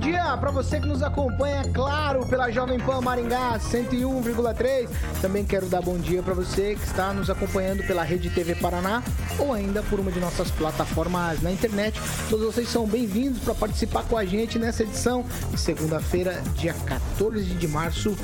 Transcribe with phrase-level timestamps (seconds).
[0.00, 4.88] Dia para você que nos acompanha, claro, pela Jovem Pan Maringá 101,3.
[5.20, 9.02] Também quero dar bom dia para você que está nos acompanhando pela Rede TV Paraná
[9.38, 12.00] ou ainda por uma de nossas plataformas na internet.
[12.30, 17.44] Todos vocês são bem-vindos para participar com a gente nessa edição de segunda-feira, dia 14
[17.44, 18.16] de março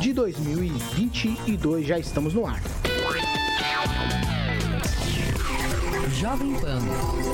[0.00, 1.84] de 2022.
[1.84, 2.62] Já estamos no ar.
[6.12, 6.78] Jovem Pan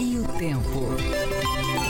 [0.00, 1.89] e o tempo.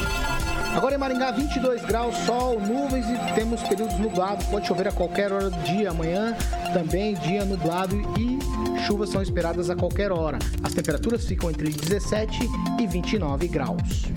[0.75, 4.47] Agora em Maringá, 22 graus, sol, nuvens e temos períodos nublados.
[4.47, 5.91] Pode chover a qualquer hora do dia.
[5.91, 6.37] Amanhã
[6.73, 8.39] também dia nublado e
[8.87, 10.39] chuvas são esperadas a qualquer hora.
[10.63, 12.49] As temperaturas ficam entre 17
[12.79, 14.11] e 29 graus.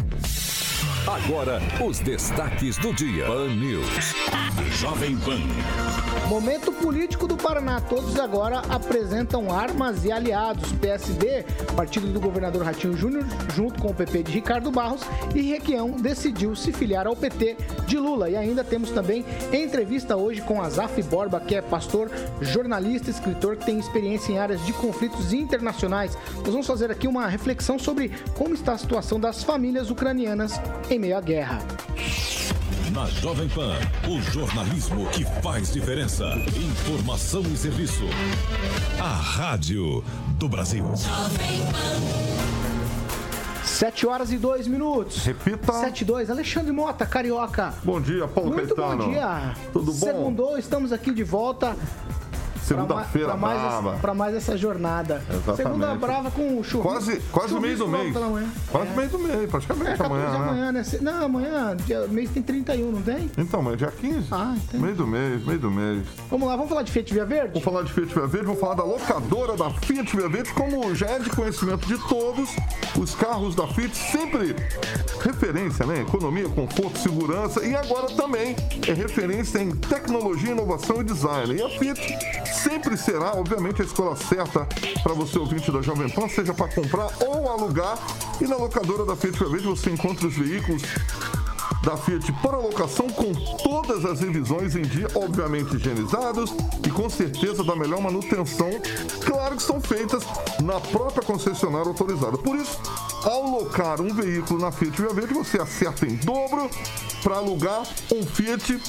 [1.06, 3.26] Agora, os destaques do dia.
[3.26, 4.14] Pan News.
[4.80, 5.40] Jovem Pan.
[6.30, 7.82] Momento político do Paraná.
[7.82, 10.72] Todos agora apresentam armas e aliados.
[10.72, 11.44] PSD,
[11.76, 15.02] partido do governador Ratinho Júnior, junto com o PP de Ricardo Barros,
[15.36, 18.30] e Requião decidiu se filiar ao PT de Lula.
[18.30, 22.10] E ainda temos também entrevista hoje com Azaf Borba, que é pastor,
[22.42, 26.18] jornalista, escritor, que tem experiência em áreas de conflitos internacionais.
[26.38, 30.60] Nós vamos fazer aqui uma reflexão sobre como está a situação das famílias ucranianas
[30.94, 31.60] em meio à guerra.
[32.92, 33.76] Na Jovem Pan,
[34.08, 36.26] o jornalismo que faz diferença.
[36.56, 38.04] Informação e serviço.
[39.02, 40.04] A Rádio
[40.38, 40.86] do Brasil.
[43.64, 45.26] 7 horas e 2 minutos.
[45.26, 45.74] Repita.
[45.74, 46.30] 7 e 2.
[46.30, 47.74] Alexandre Mota, Carioca.
[47.84, 49.06] Bom dia, Paulo Muito Caetano.
[49.06, 49.56] bom dia.
[49.74, 49.94] Tudo bom?
[49.94, 51.76] Segundou, estamos aqui de volta.
[52.64, 53.98] Segunda-feira Para mais, brava.
[54.02, 55.24] pra mais essa jornada.
[55.30, 55.58] Exatamente.
[55.58, 56.82] Segunda brava com churrasco.
[56.94, 58.14] Quase, quase o meio do mês.
[58.72, 58.96] Quase É.
[58.96, 60.48] meio do mês, praticamente É, 14 amanhã, né?
[60.50, 60.84] amanhã, né?
[61.02, 63.30] Não, amanhã, dia, mês tem 31, não tem?
[63.38, 64.28] Então, mas dia 15.
[64.32, 64.84] Ah, entendi.
[64.84, 66.04] Meio do mês, meio do mês.
[66.30, 67.54] Vamos lá, vamos falar de Fiat Via Verde?
[67.54, 70.96] Vou falar de Fiat Via Verde, vou falar da locadora da Fiat Via Verde, como
[70.96, 72.50] já é de conhecimento de todos,
[73.00, 74.56] os carros da Fiat sempre
[75.22, 76.02] referência, né?
[76.02, 78.56] Economia, conforto, segurança e agora também
[78.88, 81.56] é referência em tecnologia, inovação e design.
[81.56, 82.02] E a Fiat
[82.54, 84.68] sempre será, obviamente, a escola certa
[85.02, 87.98] para você ouvinte da Jovem Pan, seja para comprar ou alugar.
[88.40, 90.84] E na locadora da Fiat Verde você encontra os veículos
[91.84, 96.54] da Fiat por alocação com todas as revisões em dia, obviamente higienizados
[96.86, 98.70] e com certeza da melhor manutenção,
[99.26, 100.24] claro que são feitas
[100.62, 102.38] na própria concessionária autorizada.
[102.38, 102.80] Por isso,
[103.24, 106.70] ao locar um veículo na Fiat Via Verde, você acerta em dobro
[107.22, 108.82] para alugar um Fiat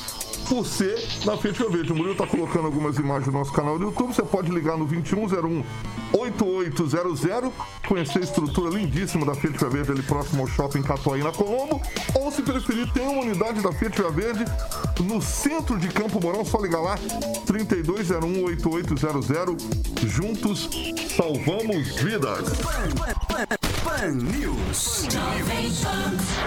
[0.65, 0.95] ser
[1.25, 1.93] na Fiat Verde.
[1.93, 4.15] O Murilo está colocando algumas imagens no nosso canal do YouTube.
[4.15, 5.65] Você pode ligar no 2101
[6.13, 7.53] 8800,
[7.89, 11.81] conhecer a estrutura lindíssima da Fiat Via Verde ali próximo ao shopping Catuaí na Colombo.
[12.15, 14.45] Ou se preferir, tem uma unidade da Fiat Via Verde
[15.01, 16.45] no centro de Campo Mourão.
[16.45, 16.97] Só ligar lá,
[17.47, 19.57] 3201 8800.
[20.07, 20.69] Juntos
[21.17, 22.53] salvamos vidas.
[23.85, 25.07] Pan News.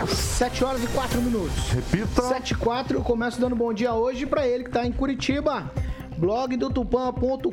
[0.08, 1.70] 7 horas e 4 minutos.
[1.70, 2.24] Repita.
[2.24, 5.72] 7 e 4, eu começo dando bom dia hoje para ele que tá em Curitiba.
[6.18, 7.48] Blog do tupan.com.br,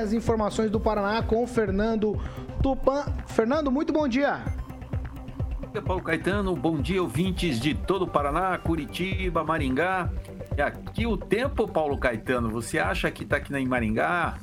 [0.00, 2.20] as informações do Paraná com Fernando
[2.62, 3.04] Tupan.
[3.26, 4.44] Fernando, muito bom dia.
[5.60, 10.08] Bom dia, Paulo Caetano, bom dia, ouvintes de todo o Paraná, Curitiba, Maringá.
[10.56, 14.38] E aqui o tempo, Paulo Caetano, você acha que está aqui em Maringá?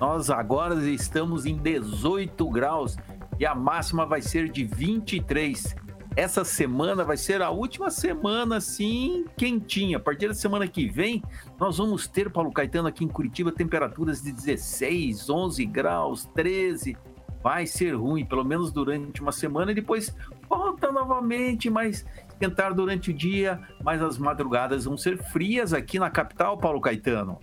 [0.00, 2.96] Nós agora estamos em 18 graus
[3.42, 5.74] e a máxima vai ser de 23.
[6.14, 9.96] Essa semana vai ser a última semana, assim, quentinha.
[9.96, 11.20] A partir da semana que vem,
[11.58, 16.96] nós vamos ter, Paulo Caetano, aqui em Curitiba, temperaturas de 16, 11 graus, 13
[17.42, 20.14] vai ser ruim, pelo menos durante uma semana, e depois
[20.48, 26.10] volta novamente, mas esquentar durante o dia, mas as madrugadas vão ser frias aqui na
[26.10, 27.40] capital, Paulo Caetano.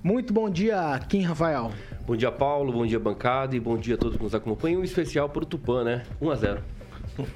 [0.00, 1.72] Muito bom dia, Kim Rafael.
[2.06, 2.72] Bom dia, Paulo.
[2.72, 3.54] Bom dia, bancada.
[3.54, 4.80] E bom dia a todos que nos acompanham.
[4.80, 6.02] Um especial para o Tupã, né?
[6.20, 6.60] 1 a 0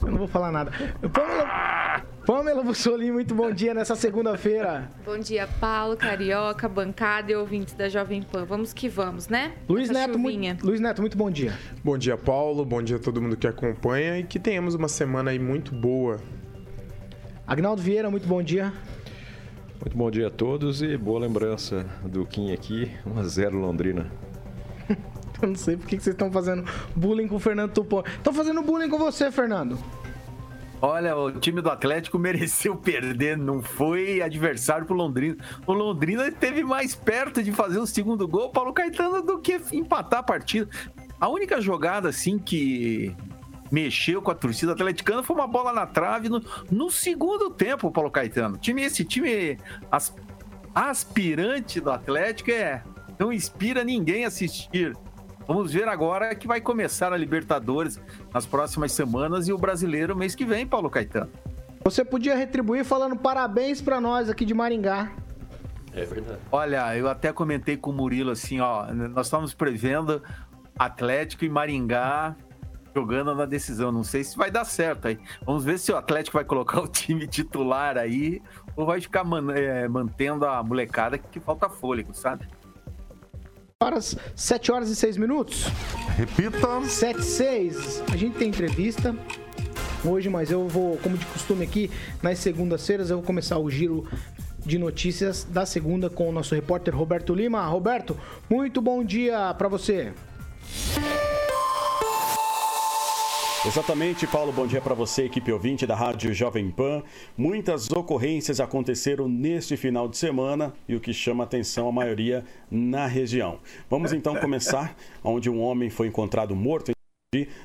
[0.00, 0.70] Eu não vou falar nada.
[1.12, 4.90] Pamela, Pamela Bussolini, muito bom dia nessa segunda-feira.
[5.04, 8.44] Bom dia, Paulo, Carioca, bancada e ouvintes da Jovem Pan.
[8.44, 9.54] Vamos que vamos, né?
[9.68, 11.52] Luiz Essa Neto, muito, Luiz Neto, muito bom dia.
[11.82, 12.64] Bom dia, Paulo.
[12.64, 16.20] Bom dia a todo mundo que acompanha e que tenhamos uma semana aí muito boa.
[17.46, 18.72] Agnaldo Vieira, muito bom dia.
[19.80, 24.10] Muito bom dia a todos e boa lembrança do Kim aqui, 1x0 Londrina.
[25.40, 26.64] Eu não sei por que vocês estão fazendo
[26.96, 28.02] bullying com o Fernando Tupan.
[28.16, 29.78] Estão fazendo bullying com você, Fernando.
[30.82, 35.36] Olha, o time do Atlético mereceu perder, não foi adversário pro Londrina.
[35.64, 40.20] O Londrina esteve mais perto de fazer o segundo gol, Paulo Caetano, do que empatar
[40.20, 40.68] a partida.
[41.20, 43.14] A única jogada, assim, que
[43.70, 48.10] mexeu com a torcida atleticana foi uma bola na trave no, no segundo tempo, Paulo
[48.10, 48.56] Caetano.
[48.56, 49.58] Time, esse time
[49.90, 50.14] as-
[50.74, 52.82] aspirante do Atlético é
[53.18, 54.96] não inspira ninguém a assistir.
[55.46, 58.00] Vamos ver agora que vai começar a Libertadores
[58.32, 61.30] nas próximas semanas e o Brasileiro mês que vem, Paulo Caetano.
[61.84, 65.10] Você podia retribuir falando parabéns pra nós aqui de Maringá.
[65.94, 66.38] É verdade.
[66.52, 70.22] Olha, eu até comentei com o Murilo assim, ó, nós estamos prevendo
[70.78, 72.36] Atlético e Maringá
[72.98, 73.92] jogando na decisão.
[73.92, 75.18] Não sei se vai dar certo aí.
[75.46, 78.42] Vamos ver se o Atlético vai colocar o time titular aí
[78.76, 82.46] ou vai ficar man- é, mantendo a molecada que falta fôlego, sabe?
[83.80, 85.66] Horas, 7 horas e 6 minutos.
[86.16, 86.82] Repita.
[86.84, 88.02] 7 e 6.
[88.12, 89.14] A gente tem entrevista
[90.04, 91.88] hoje, mas eu vou, como de costume aqui,
[92.20, 94.04] nas segundas-feiras, eu vou começar o giro
[94.66, 97.64] de notícias da segunda com o nosso repórter Roberto Lima.
[97.66, 98.16] Roberto,
[98.50, 100.12] muito bom dia pra você.
[103.66, 107.02] Exatamente, Paulo, bom dia para você, equipe ouvinte da Rádio Jovem Pan.
[107.36, 113.06] Muitas ocorrências aconteceram neste final de semana e o que chama atenção a maioria na
[113.06, 113.58] região.
[113.90, 116.92] Vamos então começar onde um homem foi encontrado morto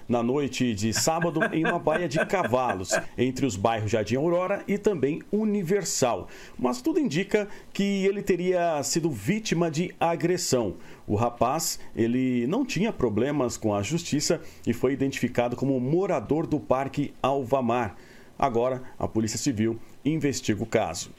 [0.09, 4.77] na noite de sábado em uma baia de cavalos, entre os bairros Jardim Aurora e
[4.77, 6.27] também Universal.
[6.59, 10.75] Mas tudo indica que ele teria sido vítima de agressão.
[11.05, 16.59] O rapaz, ele não tinha problemas com a justiça e foi identificado como morador do
[16.59, 17.95] Parque Alvamar.
[18.39, 21.11] Agora, a Polícia Civil investiga o caso.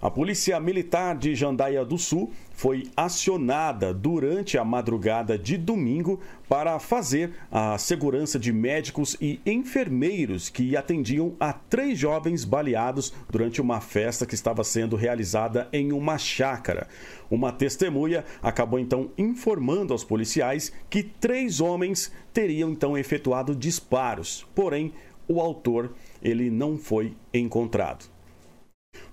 [0.00, 6.78] A Polícia Militar de Jandaia do Sul foi acionada durante a madrugada de domingo para
[6.78, 13.80] fazer a segurança de médicos e enfermeiros que atendiam a três jovens baleados durante uma
[13.80, 16.86] festa que estava sendo realizada em uma chácara.
[17.28, 24.92] Uma testemunha acabou então informando aos policiais que três homens teriam então efetuado disparos, porém
[25.26, 25.92] o autor
[26.22, 28.17] ele não foi encontrado.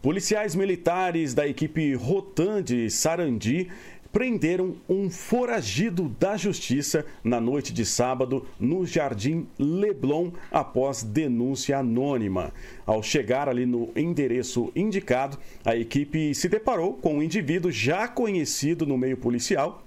[0.01, 3.69] Policiais militares da equipe Rotan de Sarandi
[4.15, 12.53] prenderam um foragido da justiça na noite de sábado no Jardim Leblon após denúncia anônima.
[12.85, 18.85] Ao chegar ali no endereço indicado, a equipe se deparou com um indivíduo já conhecido
[18.85, 19.85] no meio policial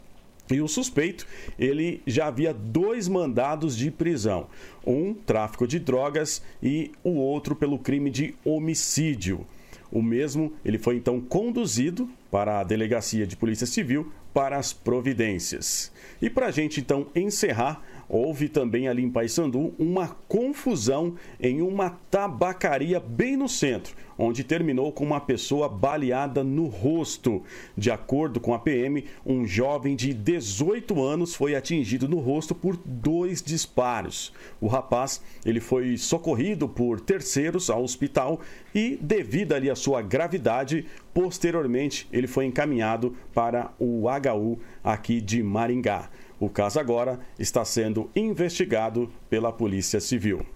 [0.51, 1.27] e o suspeito,
[1.59, 4.47] ele já havia dois mandados de prisão.
[4.87, 9.47] Um, tráfico de drogas e o outro pelo crime de homicídio.
[9.91, 15.91] O mesmo, ele foi então conduzido para a Delegacia de Polícia Civil para as providências.
[16.21, 21.91] E para a gente então encerrar, houve também ali em Paysandu uma confusão em uma
[22.11, 27.43] tabacaria bem no centro, onde terminou com uma pessoa baleada no rosto.
[27.77, 32.77] De acordo com a PM, um jovem de 18 anos foi atingido no rosto por
[32.85, 34.33] dois disparos.
[34.61, 38.41] O rapaz, ele foi socorrido por terceiros ao hospital
[38.75, 45.43] e devido ali à sua gravidade, posteriormente ele foi encaminhado para o HU aqui de
[45.43, 46.09] Maringá.
[46.41, 50.47] O caso agora está sendo investigado pela Polícia Civil.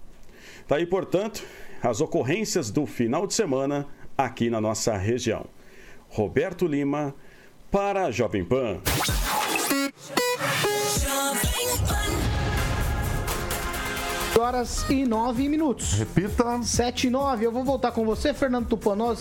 [0.67, 1.43] Tá aí, portanto,
[1.81, 5.45] as ocorrências do final de semana aqui na nossa região.
[6.07, 7.13] Roberto Lima
[7.69, 8.79] para a Jovem Pan.
[14.43, 15.93] horas e 9 minutos.
[15.93, 16.61] Repita.
[16.61, 17.45] 7 e 9.
[17.45, 19.15] Eu vou voltar com você, Fernando Tupan.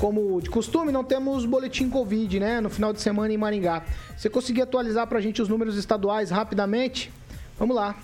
[0.00, 2.58] Como de costume, não temos boletim Covid, né?
[2.60, 3.84] No final de semana em Maringá.
[4.16, 7.12] Você conseguir atualizar pra gente os números estaduais rapidamente?
[7.58, 7.94] Vamos lá.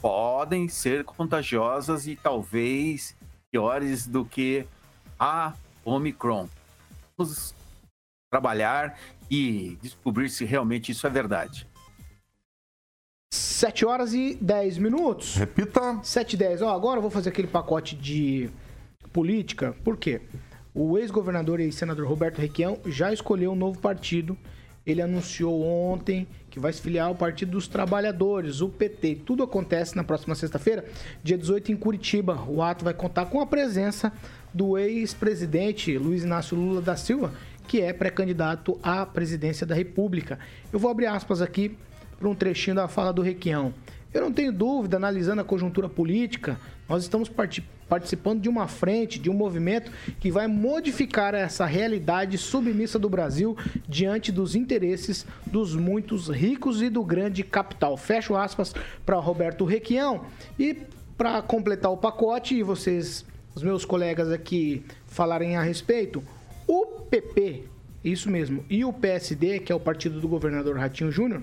[0.01, 3.15] podem ser contagiosas e talvez
[3.49, 4.67] piores do que
[5.17, 5.53] a
[5.85, 6.49] Omicron.
[7.17, 7.55] Vamos
[8.29, 8.99] trabalhar
[9.31, 11.67] e descobrir se realmente isso é verdade.
[13.33, 15.35] 7 horas e 10 minutos.
[15.35, 15.99] Repita.
[16.03, 16.61] 7 e 10.
[16.61, 18.49] Ó, agora eu vou fazer aquele pacote de
[19.13, 19.73] política.
[19.83, 20.21] Por quê?
[20.73, 24.37] O ex-governador e senador Roberto Requião já escolheu um novo partido.
[24.85, 29.21] Ele anunciou ontem que vai se filiar ao Partido dos Trabalhadores, o PT.
[29.25, 30.85] Tudo acontece na próxima sexta-feira,
[31.23, 32.39] dia 18, em Curitiba.
[32.47, 34.13] O ato vai contar com a presença
[34.53, 37.33] do ex-presidente Luiz Inácio Lula da Silva,
[37.67, 40.39] que é pré-candidato à presidência da República.
[40.71, 41.75] Eu vou abrir aspas aqui
[42.17, 43.73] para um trechinho da fala do Requião.
[44.13, 47.31] Eu não tenho dúvida, analisando a conjuntura política, nós estamos
[47.89, 53.57] participando de uma frente, de um movimento que vai modificar essa realidade submissa do Brasil
[53.87, 57.97] diante dos interesses dos muitos ricos e do grande capital.
[57.97, 58.73] Fecho aspas
[59.05, 60.25] para Roberto Requião.
[60.59, 60.77] E
[61.17, 63.25] para completar o pacote, e vocês,
[63.55, 66.21] os meus colegas aqui, falarem a respeito,
[66.67, 67.63] o PP,
[68.03, 71.41] isso mesmo, e o PSD, que é o partido do governador Ratinho Júnior,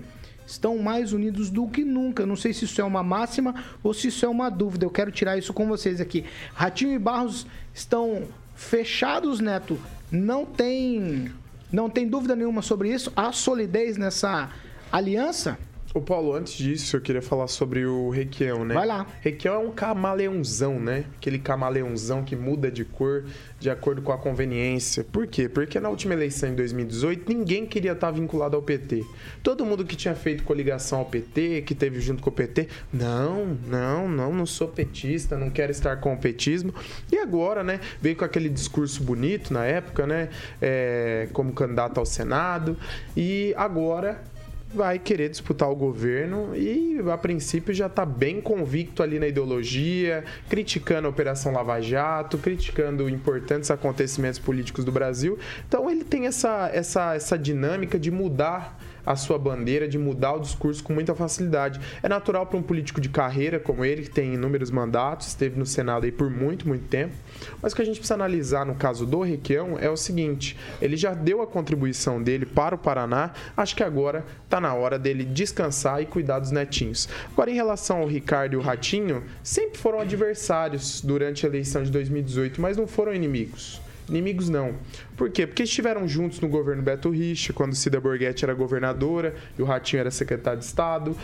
[0.52, 2.24] estão mais unidos do que nunca.
[2.24, 4.84] Não sei se isso é uma máxima ou se isso é uma dúvida.
[4.84, 6.24] Eu quero tirar isso com vocês aqui.
[6.54, 9.78] Ratinho e Barros estão fechados, Neto.
[10.10, 11.32] Não tem,
[11.72, 13.12] não tem dúvida nenhuma sobre isso.
[13.16, 14.50] Há solidez nessa
[14.90, 15.58] aliança?
[15.94, 18.74] O Paulo, antes disso, eu queria falar sobre o Requião, né?
[18.74, 19.06] Vai lá.
[19.20, 21.04] Requião é um camaleãozão, né?
[21.16, 23.24] Aquele camaleãozão que muda de cor
[23.60, 25.04] de acordo com a conveniência.
[25.04, 25.50] Por quê?
[25.50, 29.04] Porque na última eleição em 2018, ninguém queria estar vinculado ao PT.
[29.42, 33.58] Todo mundo que tinha feito coligação ao PT, que teve junto com o PT, não,
[33.68, 36.74] não, não, não sou petista, não quero estar com o petismo.
[37.12, 37.80] E agora, né?
[38.00, 40.30] Veio com aquele discurso bonito na época, né?
[40.60, 42.78] É, como candidato ao Senado.
[43.14, 44.31] E agora
[44.74, 50.24] vai querer disputar o governo e, a princípio, já está bem convicto ali na ideologia,
[50.48, 55.38] criticando a Operação Lava Jato, criticando importantes acontecimentos políticos do Brasil.
[55.68, 60.40] Então, ele tem essa, essa, essa dinâmica de mudar a sua bandeira, de mudar o
[60.40, 61.80] discurso com muita facilidade.
[62.02, 65.66] É natural para um político de carreira como ele, que tem inúmeros mandatos, esteve no
[65.66, 67.14] Senado aí por muito, muito tempo.
[67.60, 70.96] Mas o que a gente precisa analisar no caso do Requião é o seguinte: ele
[70.96, 75.24] já deu a contribuição dele para o Paraná, acho que agora está na hora dele
[75.24, 77.08] descansar e cuidar dos netinhos.
[77.32, 81.90] Agora, em relação ao Ricardo e o Ratinho, sempre foram adversários durante a eleição de
[81.90, 83.80] 2018, mas não foram inimigos.
[84.08, 84.74] Inimigos não.
[85.22, 85.46] Por quê?
[85.46, 90.00] Porque estiveram juntos no governo Beto Richa, quando Cida Borghetti era governadora e o Ratinho
[90.00, 91.16] era secretário de Estado.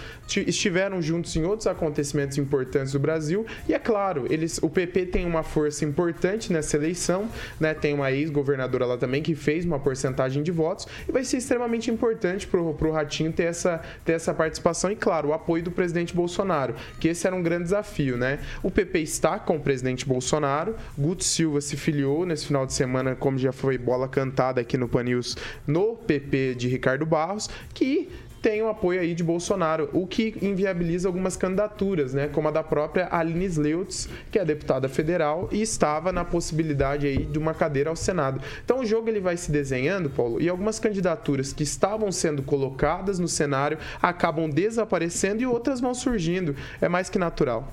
[0.47, 3.45] Estiveram juntos em outros acontecimentos importantes do Brasil.
[3.69, 7.29] E é claro, eles, o PP tem uma força importante nessa eleição,
[7.59, 7.75] né?
[7.75, 11.91] Tem uma ex-governadora lá também que fez uma porcentagem de votos e vai ser extremamente
[11.91, 16.15] importante para o Ratinho ter essa, ter essa participação e, claro, o apoio do presidente
[16.15, 18.39] Bolsonaro, que esse era um grande desafio, né?
[18.63, 23.17] O PP está com o presidente Bolsonaro, Guto Silva se filiou nesse final de semana,
[23.17, 25.35] como já foi bola cantada aqui no Panils
[25.67, 28.11] no PP de Ricardo Barros, que
[28.43, 32.63] tem o apoio aí de Bolsonaro, o que inviabiliza algumas candidaturas, né, como a da
[32.63, 37.89] própria Aline Sleutz, que é deputada federal e estava na possibilidade aí de uma cadeira
[37.89, 38.41] ao Senado.
[38.63, 43.19] Então o jogo ele vai se desenhando, Paulo, e algumas candidaturas que estavam sendo colocadas
[43.19, 46.55] no cenário acabam desaparecendo e outras vão surgindo.
[46.81, 47.73] É mais que natural.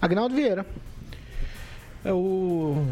[0.00, 0.64] Agnaldo Vieira.
[2.04, 2.86] É o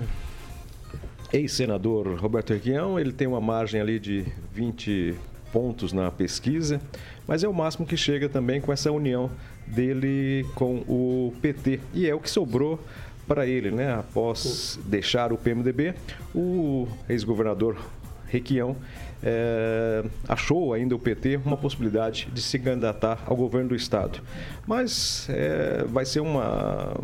[1.35, 5.17] ex-senador Roberto Requião, ele tem uma margem ali de 20
[5.53, 6.81] pontos na pesquisa,
[7.27, 9.29] mas é o máximo que chega também com essa união
[9.67, 11.81] dele com o PT.
[11.93, 12.79] E é o que sobrou
[13.27, 13.95] para ele, né?
[13.95, 15.95] Após deixar o PMDB,
[16.35, 17.77] o ex-governador
[18.29, 18.77] Requião
[19.23, 24.21] é, achou ainda o PT uma possibilidade de se candidatar ao governo do estado.
[24.67, 26.97] Mas é, vai ser uma.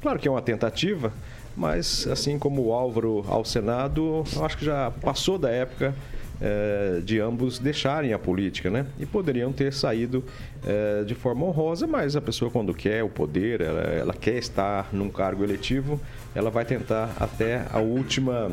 [0.00, 1.12] Claro que é uma tentativa,
[1.56, 5.94] mas assim como o Álvaro ao Senado, eu acho que já passou da época
[6.40, 8.86] é, de ambos deixarem a política, né?
[8.98, 10.24] E poderiam ter saído
[10.66, 14.88] é, de forma honrosa, mas a pessoa quando quer o poder, ela, ela quer estar
[14.92, 16.00] num cargo eletivo,
[16.34, 18.50] ela vai tentar até a última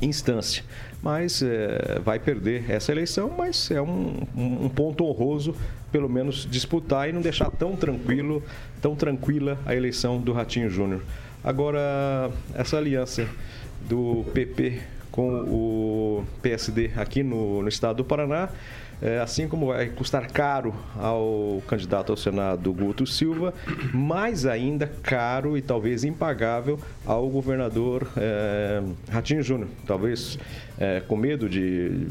[0.00, 0.62] instância.
[1.02, 5.54] Mas é, vai perder essa eleição, mas é um, um, ponto honroso,
[5.92, 8.42] pelo menos disputar e não deixar tão tranquilo,
[8.82, 11.02] tão tranquila a eleição do Ratinho Júnior.
[11.46, 13.24] Agora, essa aliança
[13.88, 14.80] do PP
[15.12, 18.48] com o PSD aqui no, no estado do Paraná,
[19.00, 23.54] é, assim como vai custar caro ao candidato ao Senado Guto Silva,
[23.94, 29.68] mais ainda caro e talvez impagável ao governador é, Ratinho Júnior.
[29.86, 30.40] Talvez
[30.80, 32.08] é, com medo de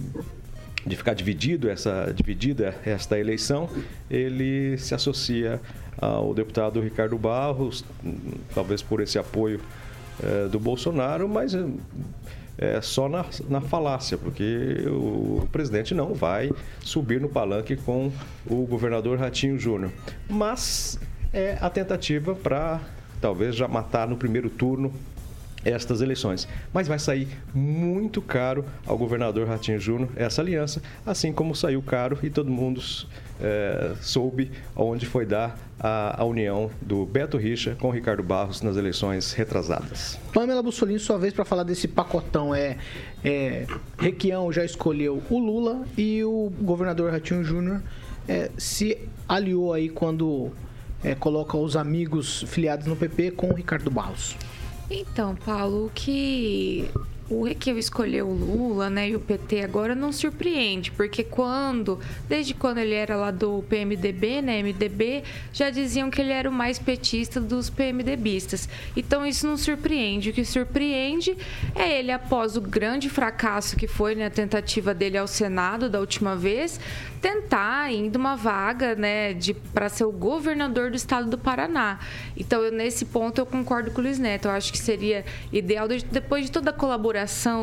[0.86, 3.68] de ficar dividido essa dividida esta eleição,
[4.10, 5.60] ele se associa
[5.98, 7.84] ao deputado Ricardo Barros,
[8.54, 9.60] talvez por esse apoio
[10.24, 11.54] é, do Bolsonaro, mas
[12.58, 18.12] é só na, na falácia, porque o presidente não vai subir no palanque com
[18.50, 19.92] o governador Ratinho Júnior.
[20.30, 21.00] Mas
[21.34, 22.80] é a tentativa para
[23.20, 24.94] talvez já matar no primeiro turno
[25.66, 26.48] estas eleições.
[26.72, 32.18] Mas vai sair muito caro ao governador Ratinho Júnior essa aliança, assim como saiu caro
[32.22, 32.82] e todo mundo
[33.42, 38.78] é, soube onde foi dar a, a, união do Beto Richa com Ricardo Barros nas
[38.78, 40.20] eleições retrasadas.
[40.34, 42.54] Pamela Bussolini, sua vez para falar desse pacotão.
[42.54, 42.78] É,
[43.24, 43.66] é,
[43.98, 47.82] Requião já escolheu o Lula e o governador Ratinho Júnior
[48.28, 50.52] é, se aliou aí quando
[51.04, 54.36] é, coloca os amigos filiados no PP com o Ricardo Barros.
[54.90, 56.90] Então, Paulo, o que
[57.30, 62.54] o Requião escolheu o Lula, né, e o PT agora não surpreende, porque quando, desde
[62.54, 66.78] quando ele era lá do PMDB, né, MDB, já diziam que ele era o mais
[66.78, 68.70] petista dos PMDBistas.
[68.96, 70.30] Então isso não surpreende.
[70.30, 71.36] O que surpreende
[71.74, 76.00] é ele após o grande fracasso que foi na né, tentativa dele ao Senado da
[76.00, 76.80] última vez,
[77.20, 82.00] tentar ainda uma vaga, né, de para ser o governador do estado do Paraná.
[82.38, 84.48] Então, eu, nesse ponto eu concordo com o Luiz Neto.
[84.48, 87.15] Eu acho que seria ideal depois de toda a colaboração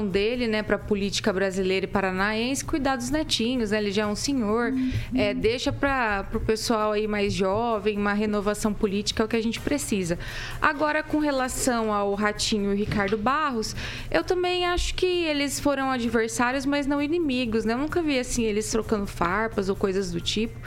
[0.09, 3.79] dele, né, para a política brasileira e paranaense, cuidar dos netinhos, né?
[3.79, 4.93] Ele já é um senhor, uhum.
[5.15, 9.43] é, deixa para o pessoal aí mais jovem, uma renovação política é o que a
[9.43, 10.19] gente precisa.
[10.61, 13.77] Agora, com relação ao Ratinho e Ricardo Barros,
[14.11, 17.75] eu também acho que eles foram adversários, mas não inimigos, né?
[17.75, 20.59] Eu nunca vi assim eles trocando farpa farpas ou coisas do tipo.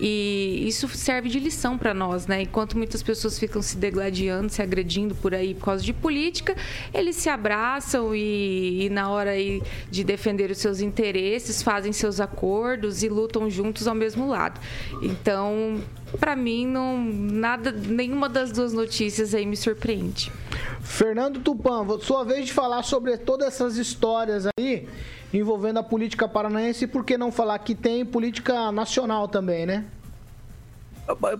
[0.00, 2.42] E isso serve de lição para nós, né?
[2.42, 6.56] Enquanto muitas pessoas ficam se degladiando, se agredindo por aí por causa de política,
[6.92, 12.20] eles se abraçam e, e na hora aí de defender os seus interesses, fazem seus
[12.20, 14.60] acordos e lutam juntos ao mesmo lado.
[15.02, 15.80] Então,
[16.18, 20.32] para mim, não nada, nenhuma das duas notícias aí me surpreende.
[20.80, 24.88] Fernando Tupan, sua vez de falar sobre todas essas histórias aí
[25.32, 29.84] envolvendo a política paranaense e por que não falar que tem política nacional também, né?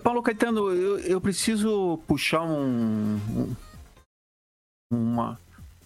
[0.03, 3.57] Paulo Caetano, eu, eu preciso puxar um, um,
[4.91, 5.39] uma,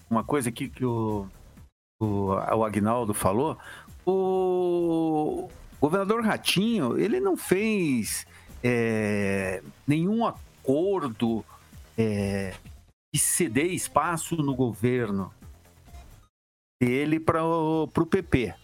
[0.09, 1.27] uma coisa aqui que o,
[2.01, 3.59] o, o Agnaldo falou.
[4.05, 5.49] O
[5.81, 8.27] governador Ratinho, ele não fez
[8.63, 11.45] é, nenhum acordo
[11.99, 12.55] é,
[13.13, 15.33] de ceder espaço no governo
[16.81, 18.55] dele para o PP.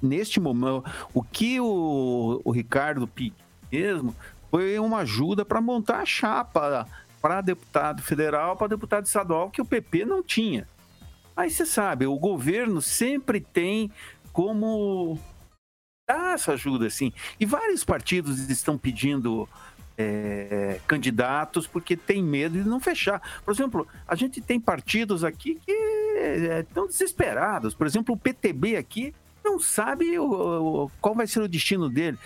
[0.00, 4.14] Neste momento, o que o, o Ricardo pediu mesmo
[4.50, 6.86] foi uma ajuda para montar a chapa
[7.20, 10.66] para deputado federal, para deputado estadual, que o PP não tinha.
[11.38, 13.92] Aí você sabe, o governo sempre tem
[14.32, 15.16] como
[16.04, 17.12] dar essa ajuda, assim.
[17.38, 19.48] E vários partidos estão pedindo
[19.96, 23.22] é, candidatos porque tem medo de não fechar.
[23.44, 25.70] Por exemplo, a gente tem partidos aqui que
[26.60, 27.72] estão é, desesperados.
[27.72, 30.24] Por exemplo, o PTB aqui não sabe o,
[30.86, 32.18] o, qual vai ser o destino dele.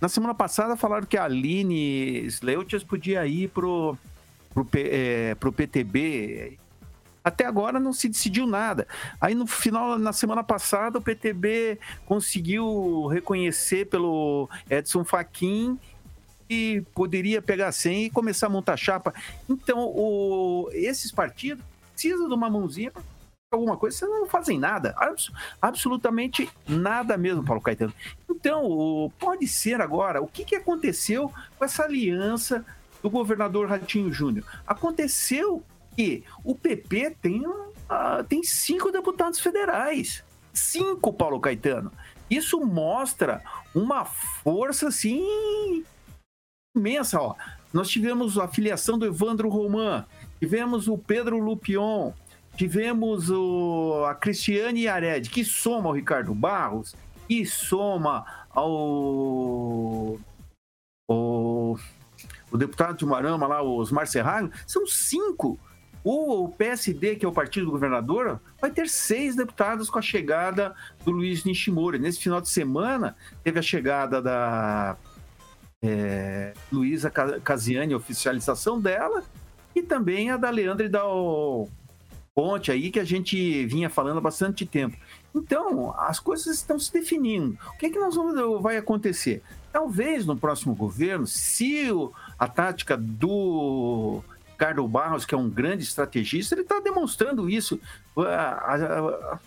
[0.00, 3.98] Na semana passada falaram que a Aline Sleutias podia ir pro,
[4.54, 6.58] pro, é, pro PTB.
[7.26, 8.86] Até agora não se decidiu nada.
[9.20, 15.76] Aí no final, na semana passada, o PTB conseguiu reconhecer pelo Edson Fachin
[16.48, 19.12] e poderia pegar 100 e começar a montar chapa.
[19.48, 23.02] Então, o, esses partidos precisam de uma mãozinha para
[23.58, 24.94] alguma coisa, vocês não fazem nada.
[24.96, 27.92] Abs absolutamente nada mesmo, Paulo Caetano.
[28.30, 32.64] Então, pode ser agora, o que, que aconteceu com essa aliança
[33.02, 34.44] do governador Ratinho Júnior?
[34.64, 35.64] Aconteceu
[35.96, 40.22] que o PP tem, uh, tem cinco deputados federais.
[40.52, 41.90] Cinco, Paulo Caetano.
[42.30, 43.42] Isso mostra
[43.74, 45.84] uma força, assim,
[46.74, 47.34] imensa, ó.
[47.72, 50.04] Nós tivemos a filiação do Evandro Roman,
[50.38, 52.12] tivemos o Pedro Lupion,
[52.56, 56.94] tivemos o, a Cristiane Yared, que soma ao Ricardo Barros,
[57.28, 60.18] e soma ao,
[61.08, 61.78] ao
[62.50, 65.58] o deputado de Marama lá, os Serralho, são cinco.
[66.08, 70.72] O PSD, que é o partido do governador, vai ter seis deputados com a chegada
[71.04, 71.98] do Luiz Nishimori.
[71.98, 74.96] Nesse final de semana, teve a chegada da
[75.82, 79.24] é, Luísa Casiani, oficialização dela,
[79.74, 81.02] e também a da Leandre da
[82.32, 84.96] Ponte aí, que a gente vinha falando há bastante tempo.
[85.34, 87.58] Então, as coisas estão se definindo.
[87.74, 89.42] O que, é que nós vamos, vai acontecer?
[89.72, 94.22] Talvez no próximo governo, se o, a tática do
[94.56, 97.78] Ricardo Barros, que é um grande estrategista, ele está demonstrando isso.
[98.16, 99.38] A, a,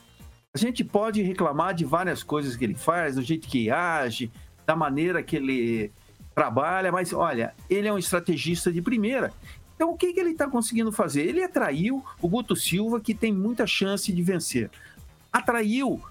[0.53, 4.31] a, gente pode reclamar de várias coisas que ele faz, do jeito que age,
[4.67, 5.91] da maneira que ele
[6.35, 9.33] trabalha, mas olha, ele é um estrategista de primeira.
[9.75, 11.23] Então, o que, que ele está conseguindo fazer?
[11.25, 14.69] Ele atraiu o Guto Silva, que tem muita chance de vencer.
[15.33, 16.03] Atraiu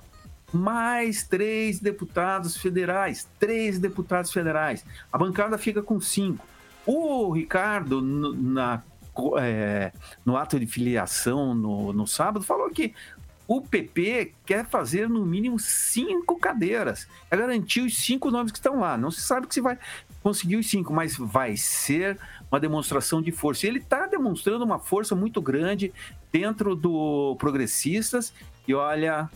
[0.52, 3.28] mais três deputados federais.
[3.38, 4.84] Três deputados federais.
[5.12, 6.44] A bancada fica com cinco.
[6.90, 8.83] O Ricardo, na
[9.42, 9.92] é,
[10.24, 12.94] no ato de filiação no, no sábado, falou que
[13.46, 17.07] o PP quer fazer no mínimo cinco cadeiras.
[17.31, 18.96] É garantir os cinco nomes que estão lá.
[18.96, 19.79] Não se sabe que se vai
[20.22, 22.18] conseguir os cinco, mas vai ser
[22.51, 23.66] uma demonstração de força.
[23.66, 25.92] Ele está demonstrando uma força muito grande
[26.33, 28.33] dentro do Progressistas.
[28.66, 29.29] E olha,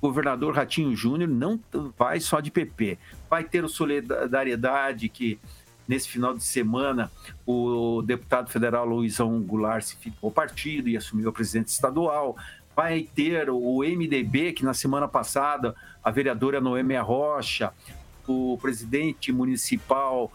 [0.00, 1.60] o governador Ratinho Júnior não
[1.96, 2.98] vai só de PP.
[3.30, 5.38] Vai ter o Solidariedade, que
[5.88, 7.10] nesse final de semana
[7.46, 12.36] o deputado federal Luizão Goulart se ficou partido e assumiu a presidente estadual
[12.78, 17.72] vai ter o MDB, que na semana passada a vereadora Noêmia Rocha,
[18.24, 20.30] o presidente municipal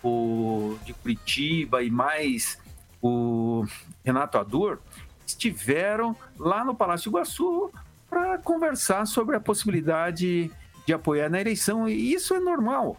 [0.00, 2.56] o, de Curitiba e mais
[3.02, 3.66] o
[4.04, 4.78] Renato Adur,
[5.26, 7.68] estiveram lá no Palácio Iguaçu
[8.08, 10.52] para conversar sobre a possibilidade
[10.86, 11.88] de apoiar na eleição.
[11.88, 12.96] E isso é normal.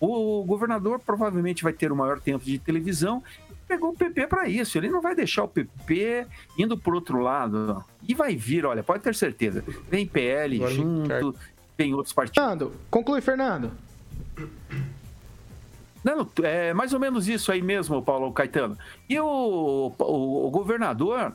[0.00, 3.22] O governador provavelmente vai ter o maior tempo de televisão
[3.70, 4.76] pegou o PP para isso.
[4.76, 6.26] Ele não vai deixar o PP
[6.58, 7.84] indo por outro lado.
[8.08, 9.64] E vai vir, olha, pode ter certeza.
[9.88, 11.34] Vem PL Agora junto,
[11.76, 12.42] tem outros partidos.
[12.42, 13.70] Fernando, conclui, Fernando.
[16.02, 18.76] Não, é mais ou menos isso aí mesmo, Paulo Caetano.
[19.08, 21.32] E o, o, o governador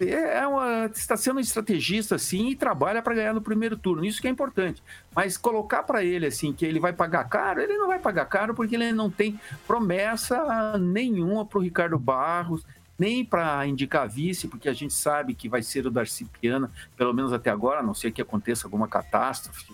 [0.00, 4.04] é, uma, está sendo um estrategista assim e trabalha para ganhar no primeiro turno.
[4.04, 4.82] Isso que é importante.
[5.14, 8.54] Mas colocar para ele assim que ele vai pagar caro, ele não vai pagar caro
[8.54, 12.64] porque ele não tem promessa nenhuma para o Ricardo Barros,
[12.98, 17.14] nem para indicar vice, porque a gente sabe que vai ser o Darcy Piana, pelo
[17.14, 19.72] menos até agora, a não ser que aconteça alguma catástrofe.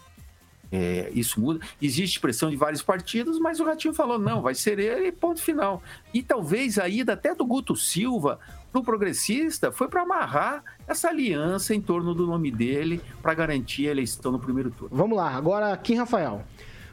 [0.72, 1.64] É, isso muda.
[1.80, 5.82] Existe pressão de vários partidos, mas o Ratinho falou: não, vai ser ele, ponto final.
[6.12, 8.40] E talvez a ida até do Guto Silva
[8.74, 13.86] para o progressista foi para amarrar essa aliança em torno do nome dele para garantir
[13.86, 14.96] a eleição no primeiro turno.
[14.96, 16.42] Vamos lá, agora Kim Rafael.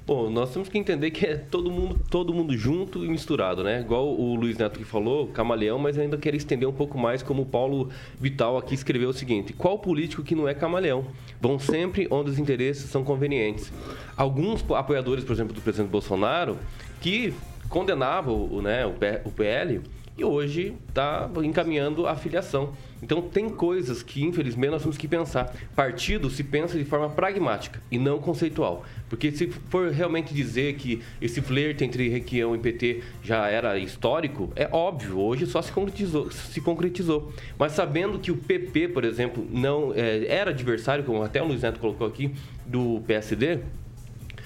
[0.06, 3.82] Bom, nós temos que entender que é todo mundo, todo mundo junto e misturado, né?
[3.82, 7.44] Igual o Luiz Neto que falou, camaleão, mas ainda quero estender um pouco mais, como
[7.44, 7.90] o Paulo
[8.20, 11.06] Vital aqui escreveu o seguinte: qual político que não é camaleão?
[11.40, 13.72] Vão sempre onde os interesses são convenientes.
[14.16, 16.60] Alguns apoiadores, por exemplo, do presidente Bolsonaro,
[17.00, 17.34] que
[17.70, 19.82] condenavam né, o PL
[20.18, 22.74] e hoje está encaminhando a filiação.
[23.02, 25.56] Então tem coisas que, infelizmente, nós temos que pensar.
[25.76, 28.86] Partido se pensa de forma pragmática e não conceitual.
[29.10, 34.52] Porque se for realmente dizer que esse flerte entre Requião e PT já era histórico,
[34.56, 36.30] é óbvio, hoje só se concretizou.
[36.30, 37.34] Se concretizou.
[37.58, 41.64] Mas sabendo que o PP, por exemplo, não é, era adversário, como até o Luiz
[41.64, 42.32] Neto colocou aqui,
[42.66, 43.60] do PSD,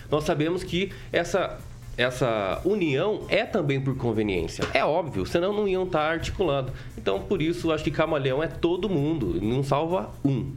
[0.10, 1.60] nós sabemos que essa
[1.98, 4.66] essa união é também por conveniência.
[4.74, 6.72] É óbvio, senão não iam estar articulando.
[6.98, 10.54] Então, por isso, acho que camaleão é todo mundo, não salva um.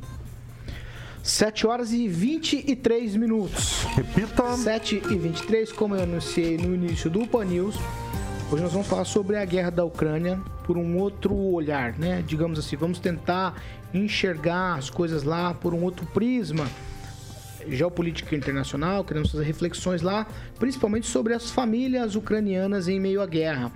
[1.23, 3.85] 7 horas e 23 minutos.
[3.95, 4.57] Repita.
[4.57, 7.77] 7 e 23, como eu anunciei no início do Pan News,
[8.51, 12.25] hoje nós vamos falar sobre a guerra da Ucrânia por um outro olhar, né?
[12.27, 16.67] Digamos assim, vamos tentar enxergar as coisas lá por um outro prisma
[17.67, 20.27] geopolítica internacional, queremos fazer reflexões lá,
[20.59, 23.73] principalmente sobre as famílias ucranianas em meio à guerra.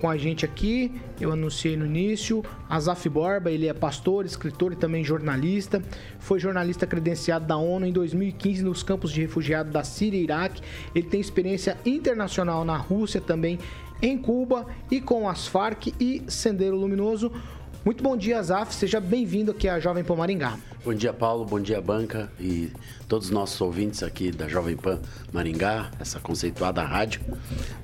[0.00, 4.76] Com a gente aqui, eu anunciei no início, Azaf Borba, ele é pastor, escritor e
[4.76, 5.82] também jornalista.
[6.20, 10.62] Foi jornalista credenciado da ONU em 2015 nos campos de refugiados da Síria e Iraque.
[10.94, 13.58] Ele tem experiência internacional na Rússia também,
[14.00, 17.32] em Cuba e com as Farc e Sendeiro Luminoso.
[17.88, 18.74] Muito bom dia, Azaf.
[18.74, 20.58] Seja bem-vindo aqui à Jovem Pan Maringá.
[20.84, 21.46] Bom dia, Paulo.
[21.46, 22.70] Bom dia, banca e
[23.08, 25.00] todos os nossos ouvintes aqui da Jovem Pan
[25.32, 27.22] Maringá, essa conceituada rádio.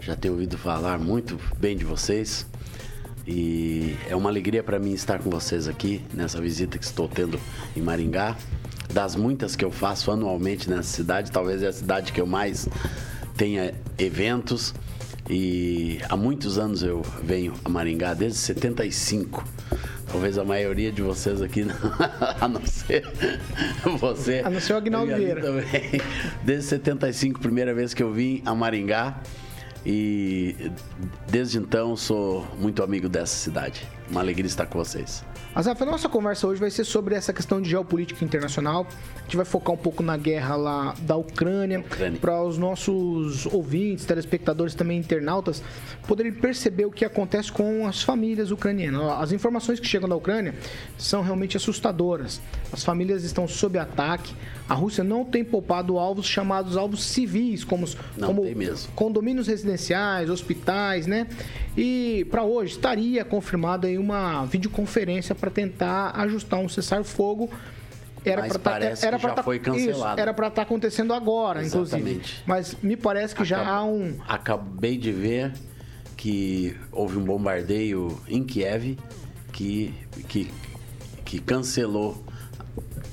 [0.02, 2.46] Já tenho ouvido falar muito bem de vocês
[3.26, 7.40] e é uma alegria para mim estar com vocês aqui nessa visita que estou tendo
[7.74, 8.36] em Maringá.
[8.92, 12.68] Das muitas que eu faço anualmente nessa cidade, talvez é a cidade que eu mais
[13.38, 14.74] tenha eventos.
[15.28, 19.44] E há muitos anos eu venho a Maringá, desde 75.
[20.06, 21.66] Talvez a maioria de vocês aqui,
[22.40, 23.04] a não ser
[23.98, 24.42] você.
[24.44, 25.40] A não ser o Agnaldo Vieira.
[25.40, 26.00] Também.
[26.42, 29.20] Desde 75, primeira vez que eu vim a Maringá.
[29.86, 30.70] E
[31.28, 33.86] desde então sou muito amigo dessa cidade.
[34.10, 35.24] Uma alegria estar com vocês.
[35.56, 38.88] Azaf, a nossa conversa hoje vai ser sobre essa questão de geopolítica internacional.
[39.16, 42.18] A gente vai focar um pouco na guerra lá da Ucrânia, Ucrânia.
[42.18, 45.62] para os nossos ouvintes, telespectadores, também internautas,
[46.08, 49.00] poderem perceber o que acontece com as famílias ucranianas.
[49.12, 50.56] As informações que chegam da Ucrânia
[50.98, 52.40] são realmente assustadoras.
[52.72, 54.34] As famílias estão sob ataque.
[54.68, 58.42] A Rússia não tem poupado alvos chamados alvos civis, como, não, como
[58.94, 61.26] condomínios residenciais, hospitais, né?
[61.76, 67.50] E para hoje estaria confirmada aí uma videoconferência para tentar ajustar um cessar-fogo
[68.24, 70.14] era para tá, era para tá, foi cancelado.
[70.14, 72.00] Isso, era para estar tá acontecendo agora, Exatamente.
[72.00, 72.42] inclusive.
[72.46, 73.64] Mas me parece que Acab...
[73.64, 75.52] já há um Acabei de ver
[76.16, 78.96] que houve um bombardeio em Kiev
[79.52, 79.92] que,
[80.26, 80.50] que,
[81.24, 82.23] que cancelou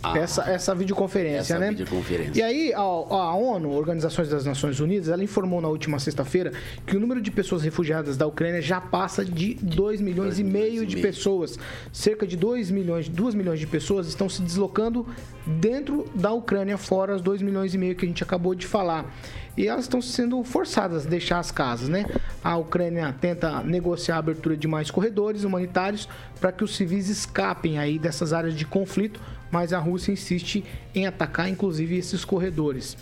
[0.03, 1.69] a, essa, essa videoconferência, essa né?
[1.69, 2.39] videoconferência.
[2.39, 6.51] E aí, a, a ONU, Organizações das Nações Unidas, ela informou na última sexta-feira
[6.85, 10.85] que o número de pessoas refugiadas da Ucrânia já passa de 2 milhões e meio
[10.85, 11.57] de pessoas.
[11.91, 15.05] Cerca de 2 milhões, 2 milhões de pessoas estão se deslocando
[15.45, 19.13] dentro da Ucrânia, fora os 2 milhões e meio que a gente acabou de falar.
[19.57, 22.05] E elas estão sendo forçadas a deixar as casas, né?
[22.41, 26.07] A Ucrânia tenta negociar a abertura de mais corredores humanitários
[26.39, 29.19] para que os civis escapem aí dessas áreas de conflito,
[29.51, 30.63] mas a Rússia insiste
[30.95, 32.97] em atacar, inclusive, esses corredores.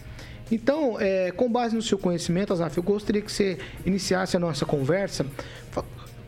[0.51, 4.65] Então, é, com base no seu conhecimento, Azaf, eu gostaria que você iniciasse a nossa
[4.65, 5.25] conversa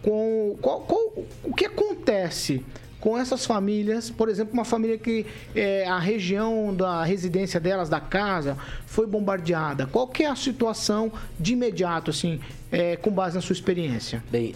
[0.02, 2.64] com qual, qual, o que acontece
[3.00, 8.00] com essas famílias, por exemplo, uma família que é, a região da residência delas, da
[8.00, 8.56] casa,
[8.86, 9.88] foi bombardeada.
[9.88, 12.40] Qual que é a situação de imediato, assim,
[12.72, 14.24] é, com base na sua experiência?
[14.32, 14.54] Bem,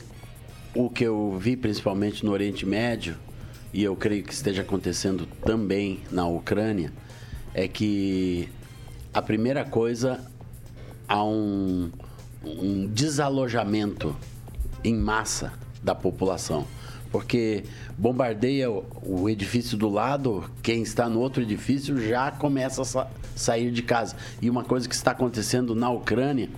[0.76, 3.16] o que eu vi principalmente no Oriente Médio,
[3.76, 6.94] e eu creio que esteja acontecendo também na Ucrânia,
[7.54, 8.48] é que
[9.14, 10.26] a primeira coisa
[11.06, 11.92] há um,
[12.42, 14.16] um desalojamento
[14.82, 15.52] em massa
[15.84, 16.66] da população
[17.12, 17.64] porque
[17.98, 23.82] bombardeia o edifício do lado, quem está no outro edifício já começa a sair de
[23.82, 24.18] casa.
[24.42, 26.50] E uma coisa que está acontecendo na Ucrânia,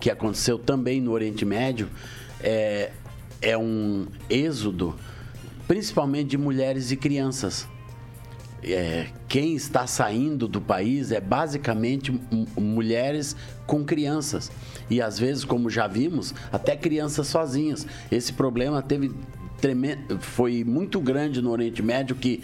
[0.00, 1.88] que aconteceu também no Oriente Médio,
[2.40, 2.90] é,
[3.40, 4.96] é um êxodo,
[5.70, 7.64] principalmente de mulheres e crianças.
[8.60, 12.12] É, quem está saindo do país é basicamente
[12.58, 13.36] mulheres
[13.68, 14.50] com crianças.
[14.90, 17.86] E às vezes, como já vimos, até crianças sozinhas.
[18.10, 19.14] Esse problema teve
[20.18, 22.42] foi muito grande no Oriente Médio que,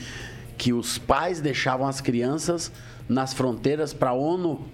[0.57, 2.71] que os pais deixavam as crianças
[3.09, 4.65] nas fronteiras para a ONU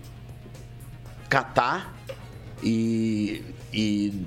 [1.27, 1.97] catar
[2.63, 4.27] e, e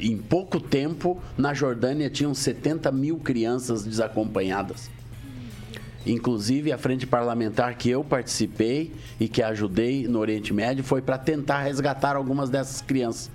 [0.00, 4.90] em pouco tempo na Jordânia tinham 70 mil crianças desacompanhadas.
[6.06, 11.18] Inclusive, a frente parlamentar que eu participei e que ajudei no Oriente Médio foi para
[11.18, 13.30] tentar resgatar algumas dessas crianças,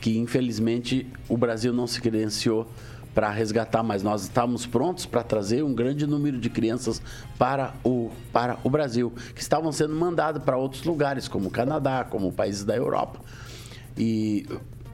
[0.00, 2.66] que infelizmente o Brasil não se credenciou
[3.14, 7.02] para resgatar, mas nós estávamos prontos para trazer um grande número de crianças
[7.36, 12.06] para o, para o Brasil, que estavam sendo mandadas para outros lugares, como o Canadá,
[12.08, 13.20] como países da Europa.
[13.96, 14.46] E,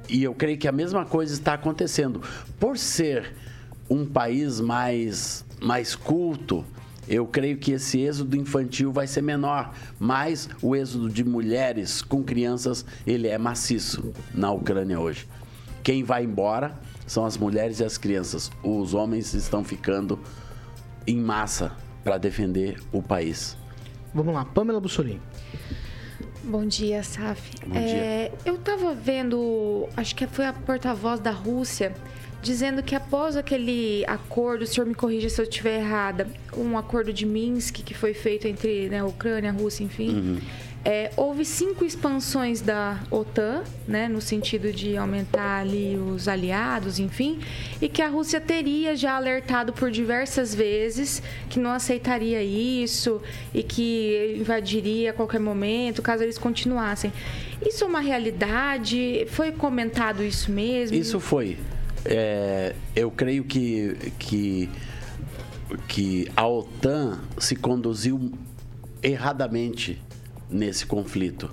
[0.08, 2.20] e eu creio que a mesma coisa está acontecendo.
[2.58, 3.32] Por ser
[3.88, 6.64] um país mais, mais culto,
[7.06, 12.22] eu creio que esse êxodo infantil vai ser menor, mas o êxodo de mulheres com
[12.22, 15.28] crianças, ele é maciço na Ucrânia hoje.
[15.82, 16.74] Quem vai embora
[17.06, 18.50] são as mulheres e as crianças.
[18.62, 20.18] Os homens estão ficando
[21.06, 23.56] em massa para defender o país.
[24.14, 25.20] Vamos lá, Pamela Bussolini.
[26.44, 27.40] Bom dia, Saf.
[27.66, 27.83] Bom dia.
[27.83, 31.94] É, eu estava vendo, acho que foi a porta-voz da Rússia,
[32.42, 37.12] dizendo que após aquele acordo, o senhor me corrija se eu estiver errada, um acordo
[37.12, 40.14] de Minsk que foi feito entre né, a Ucrânia, a Rússia, enfim.
[40.14, 40.40] Uhum
[40.85, 47.40] é, houve cinco expansões da OTAN, né, no sentido de aumentar ali os aliados, enfim,
[47.81, 53.23] e que a Rússia teria já alertado por diversas vezes que não aceitaria isso
[53.55, 57.11] e que invadiria a qualquer momento caso eles continuassem.
[57.66, 59.27] Isso é uma realidade?
[59.31, 60.94] Foi comentado isso mesmo?
[60.94, 61.57] Isso foi.
[62.05, 64.68] É, eu creio que, que,
[65.88, 68.33] que a OTAN se conduziu
[69.03, 69.99] erradamente
[70.54, 71.50] nesse conflito.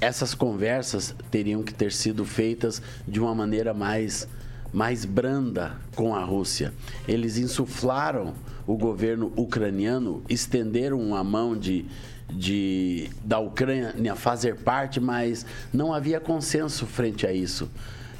[0.00, 4.28] Essas conversas teriam que ter sido feitas de uma maneira mais,
[4.72, 6.72] mais branda com a Rússia.
[7.08, 8.34] Eles insuflaram
[8.66, 11.86] o governo ucraniano, estenderam a mão de,
[12.30, 17.70] de, da Ucrânia fazer parte, mas não havia consenso frente a isso.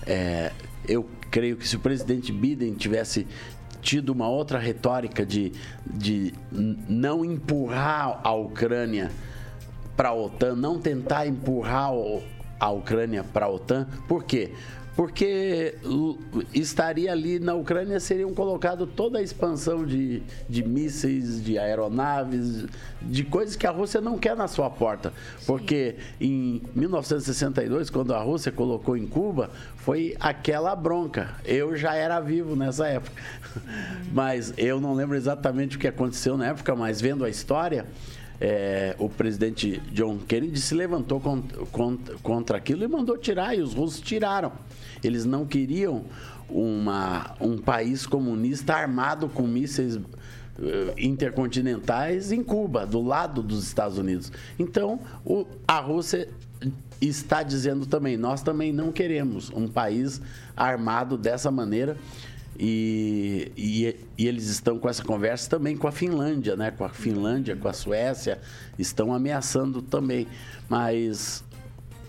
[0.07, 0.53] É,
[0.89, 3.27] eu creio que se o presidente Biden tivesse
[3.83, 5.53] tido uma outra retórica de,
[5.85, 9.11] de não empurrar a Ucrânia
[9.97, 11.91] para a OTAN, não tentar empurrar
[12.61, 13.87] a Ucrânia para a OTAN.
[14.07, 14.53] Por quê?
[14.97, 15.75] Porque
[16.55, 22.65] estaria ali na Ucrânia seriam colocado toda a expansão de, de mísseis, de aeronaves,
[23.03, 25.13] de coisas que a Rússia não quer na sua porta.
[25.47, 31.35] Porque em 1962, quando a Rússia colocou em Cuba, foi aquela bronca.
[31.45, 33.21] Eu já era vivo nessa época.
[34.11, 37.85] Mas eu não lembro exatamente o que aconteceu na época, mas vendo a história,
[38.41, 43.61] é, o presidente John Kennedy se levantou contra, contra, contra, aquilo e mandou tirar, e
[43.61, 44.53] os russos tiraram.
[45.03, 46.05] Eles não queriam
[46.49, 53.99] uma, um país comunista armado com mísseis eh, intercontinentais em Cuba, do lado dos Estados
[53.99, 54.33] Unidos.
[54.59, 56.29] Então, o, a Rússia
[57.01, 60.21] está dizendo também, nós também não queremos um país
[60.57, 61.97] armado dessa maneira.
[62.59, 66.71] E, e, e, eles estão com essa conversa também com a Finlândia, né?
[66.71, 68.41] Com a Finlândia, com a Suécia,
[68.79, 70.27] estão ameaçando também.
[70.69, 71.45] Mas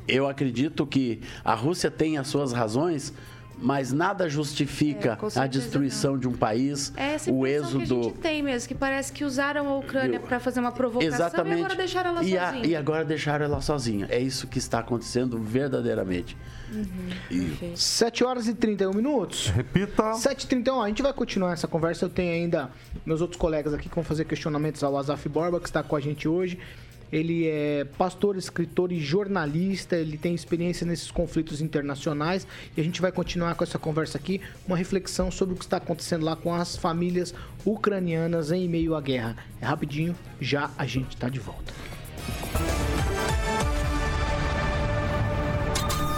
[0.07, 3.13] eu acredito que a Rússia tem as suas razões,
[3.59, 8.03] mas nada justifica É, a destruição de um país, É o impressão que a êxodo.
[8.03, 11.57] gente tem mesmo, que parece que usaram a Ucrânia para fazer uma provocação Exatamente.
[11.57, 12.65] e agora deixaram ela e, a- sozinha.
[12.67, 14.07] e agora deixaram ela sozinha.
[14.09, 16.37] É isso que está acontecendo verdadeiramente.
[17.31, 19.47] E 7 horas e 31 minutos.
[19.47, 20.11] Repita.
[20.13, 22.05] 7h31, a gente vai continuar essa conversa.
[22.05, 22.69] Eu tenho ainda
[23.05, 25.99] meus outros colegas aqui que vão fazer questionamentos ao Azaf Borba, que está com a
[25.99, 26.59] gente hoje.
[27.11, 33.01] Ele é pastor, escritor e jornalista, ele tem experiência nesses conflitos internacionais e a gente
[33.01, 36.53] vai continuar com essa conversa aqui, uma reflexão sobre o que está acontecendo lá com
[36.53, 37.33] as famílias
[37.65, 39.35] ucranianas em meio à guerra.
[39.61, 41.73] É rapidinho, já a gente está de volta.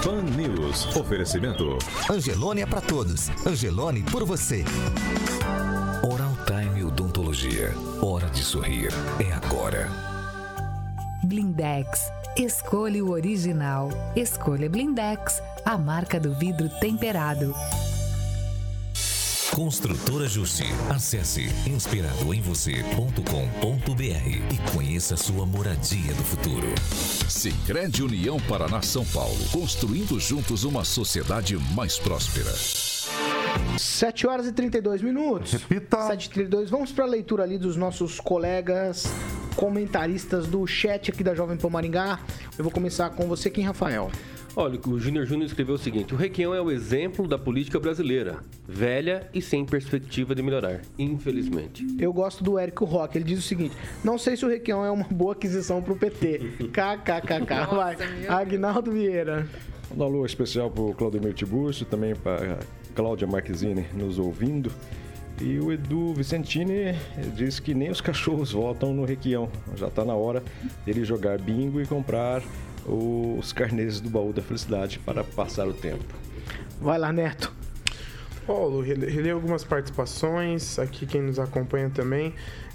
[0.03, 0.95] Pan News.
[0.95, 1.77] Oferecimento.
[2.09, 3.29] Angelone é pra todos.
[3.45, 4.63] Angelone por você.
[6.09, 7.73] Oral Time Odontologia.
[8.01, 8.89] Hora de sorrir.
[9.19, 10.08] É agora.
[11.29, 12.11] Blindex.
[12.35, 13.89] Escolha o original.
[14.15, 17.53] Escolha Blindex, a marca do vidro temperado.
[19.51, 20.65] Construtora Justi.
[20.89, 26.73] Acesse inspiradoemvocê.com.br e conheça sua moradia do futuro.
[27.29, 29.37] Sicredi União Paraná São Paulo.
[29.51, 32.51] Construindo juntos uma sociedade mais próspera.
[33.77, 35.51] 7 horas e 32 minutos.
[35.51, 36.07] Repita.
[36.07, 36.71] 7 e 32.
[36.71, 39.05] Vamos para a leitura ali dos nossos colegas
[39.55, 42.19] comentaristas do chat aqui da Jovem Pan Maringá.
[42.57, 44.11] Eu vou começar com você, quem, Rafael?
[44.55, 48.39] Olha, o Júnior Júnior escreveu o seguinte: o Requião é o exemplo da política brasileira,
[48.67, 51.85] velha e sem perspectiva de melhorar, infelizmente.
[51.99, 53.17] Eu gosto do Érico Roque.
[53.17, 56.39] Ele diz o seguinte: Não sei se o Requião é uma boa aquisição pro PT.
[56.73, 57.75] KKKK.
[57.75, 57.97] Vai.
[58.27, 59.47] Agnaldo Vieira.
[59.95, 62.59] Um alô especial para o Claudemir Tiburcio, também para
[62.95, 64.71] Cláudia Marquezine nos ouvindo.
[65.41, 66.95] E o Edu Vicentini
[67.35, 69.49] diz que nem os cachorros votam no Requião.
[69.75, 70.43] Já está na hora
[70.85, 72.41] dele jogar bingo e comprar
[72.85, 76.03] os carnês do baú da felicidade para passar o tempo.
[76.81, 77.53] Vai lá, Neto.
[78.45, 82.33] Paulo, rele- relei algumas participações, aqui quem nos acompanha também.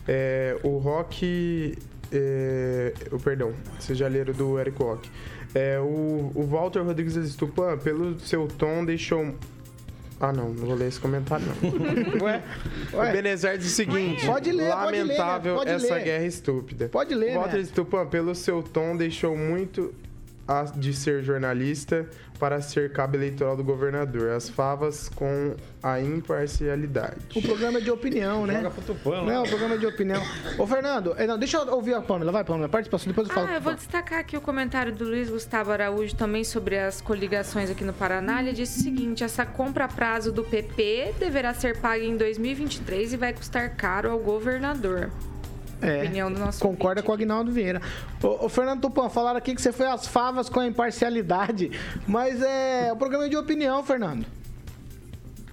[0.09, 1.77] É, o Rock.
[2.13, 5.11] É, o perdão, sejaleiro do Eric Rock.
[5.55, 9.35] É, o, o Walter Rodrigues Estupã, pelo seu tom, deixou.
[10.25, 12.23] Ah, não, não vou ler esse comentário, não.
[12.25, 12.43] Ué?
[12.93, 16.05] O Benezer diz o seguinte: Pode ler, pode ler, Lamentável pode essa ler.
[16.05, 16.89] guerra estúpida.
[16.89, 17.65] Pode ler, Walter né?
[17.65, 19.93] Stupã, pelo seu tom, deixou muito
[20.77, 22.07] de ser jornalista
[22.39, 24.31] para ser cabo eleitoral do governador.
[24.31, 27.17] As favas com a imparcialidade.
[27.35, 28.63] O programa é de opinião, né?
[28.63, 30.23] Joga pro Não, o programa é de opinião.
[30.59, 32.33] Ô, Fernando, eh, não, deixa eu ouvir a Pamela.
[32.33, 33.49] Vai, Pamela, participação, depois eu falo.
[33.49, 37.71] Ah, eu vou destacar aqui o comentário do Luiz Gustavo Araújo também sobre as coligações
[37.71, 38.43] aqui no Paraná.
[38.43, 43.15] Ele disse o seguinte: essa compra a prazo do PP deverá ser paga em 2023
[43.15, 45.11] e vai custar caro ao governador.
[45.81, 47.81] É, opinião do nosso concorda com o Agnaldo Vieira.
[48.23, 51.71] Ô, ô, Fernando Tupan, falaram aqui que você foi às favas com a imparcialidade,
[52.07, 54.27] mas é o programa é de opinião, Fernando.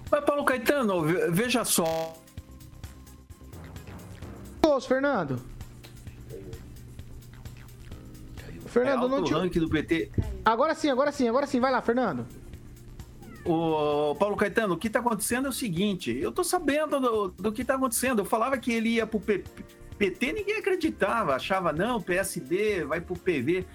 [0.10, 2.14] Mas, Paulo Caetano, ve- veja só.
[4.66, 5.42] Ô, Fernando.
[8.68, 9.34] Fernando, é não te...
[9.34, 10.12] ranking do PT.
[10.46, 11.60] Agora sim, agora sim, agora sim.
[11.60, 12.26] Vai lá, Fernando.
[13.44, 17.52] O Paulo Caetano, o que está acontecendo é o seguinte: eu estou sabendo do, do
[17.52, 18.20] que está acontecendo.
[18.20, 19.22] Eu falava que ele ia para o
[20.02, 23.68] PT, ninguém acreditava, achava, não, PSD, vai para o PV.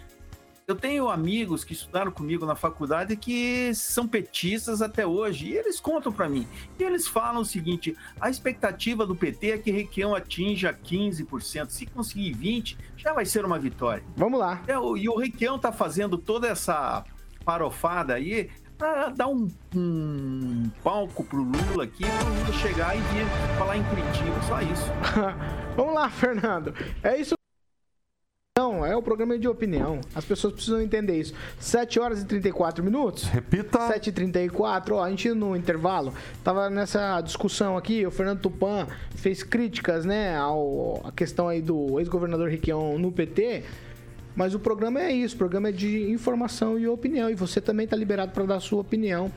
[0.66, 5.78] Eu tenho amigos que estudaram comigo na faculdade que são petistas até hoje, e eles
[5.78, 6.44] contam para mim.
[6.80, 11.70] E eles falam o seguinte: a expectativa do PT é que Requião atinja 15%.
[11.70, 14.02] Se conseguir 20%, já vai ser uma vitória.
[14.16, 14.60] Vamos lá.
[14.66, 17.04] É, e o Requião tá fazendo toda essa
[17.44, 23.26] parofada aí para dar um, um palco pro Lula aqui, pro Lula chegar e vir
[23.58, 24.92] falar em Curitiba, só isso.
[25.76, 26.74] Vamos lá, Fernando.
[27.02, 27.34] É isso.
[28.58, 30.00] Não, é o programa de opinião.
[30.14, 31.34] As pessoas precisam entender isso.
[31.60, 33.24] 7 horas e 34 minutos.
[33.24, 33.86] Repita.
[33.86, 38.86] 7 e 34 ó, a gente no intervalo tava nessa discussão aqui, o Fernando Tupan
[39.14, 43.62] fez críticas, né, ao a questão aí do ex-governador Riquião no PT,
[44.36, 47.84] mas o programa é isso, o programa é de informação e opinião, e você também
[47.84, 49.32] está liberado para dar a sua opinião.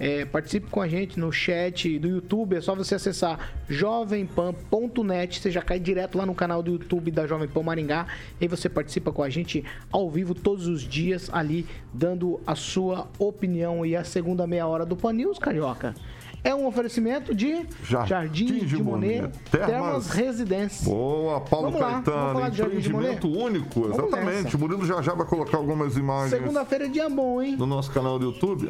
[0.00, 5.50] É, participe com a gente no chat do YouTube, é só você acessar jovempan.net, você
[5.50, 8.06] já cai direto lá no canal do YouTube da Jovem Pan Maringá,
[8.40, 13.08] e você participa com a gente ao vivo todos os dias ali, dando a sua
[13.18, 13.84] opinião.
[13.84, 15.96] E a segunda meia hora do Pan News, Carioca,
[16.44, 20.84] é um oferecimento de Jardim Jardim, de de Monet, Monet, Termas, Termas Residência.
[20.90, 24.56] Boa, Paulo Vamos Caetano, empreendimento único, exatamente.
[24.56, 27.56] O Murilo já já vai colocar algumas imagens Segunda-feira é dia bom, hein?
[27.56, 28.66] no nosso canal do YouTube.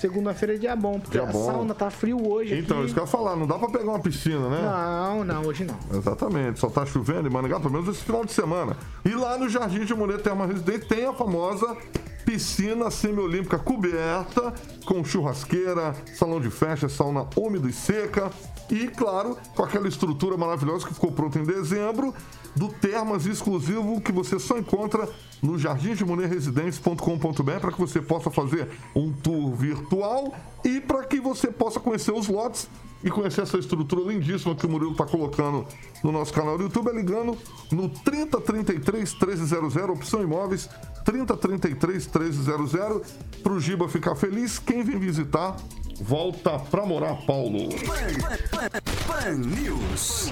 [0.00, 1.46] Segunda-feira é dia bom, porque Dia a bom.
[1.46, 2.86] sauna tá frio hoje Então, aqui.
[2.86, 4.60] isso que eu ia falar, não dá pra pegar uma piscina, né?
[4.62, 5.76] Não, não, hoje não.
[5.96, 8.76] Exatamente, só tá chovendo em Maringá, pelo menos esse final de semana.
[9.04, 11.76] E lá no Jardim de Monet Terma Residência tem a famosa
[12.32, 14.54] piscina semiolímpica coberta,
[14.86, 18.30] com churrasqueira, salão de festa, sauna úmida e seca.
[18.70, 22.14] E, claro, com aquela estrutura maravilhosa que ficou pronta em dezembro,
[22.56, 25.06] do Termas exclusivo que você só encontra
[25.42, 28.66] no jardimdemonerresidência.com.br para que você possa fazer
[28.96, 32.66] um tour virtual e para que você possa conhecer os lotes
[33.04, 35.66] e conhecer essa estrutura lindíssima que o Murilo está colocando
[36.02, 37.36] no nosso canal do YouTube, é ligando
[37.70, 40.66] no 3033 1300, opção imóveis
[41.04, 43.02] 3033 1300,
[43.42, 44.58] para o Giba ficar feliz.
[44.58, 45.56] Quem vem visitar,
[46.00, 47.68] volta para morar, Paulo.
[49.06, 50.30] Pan News.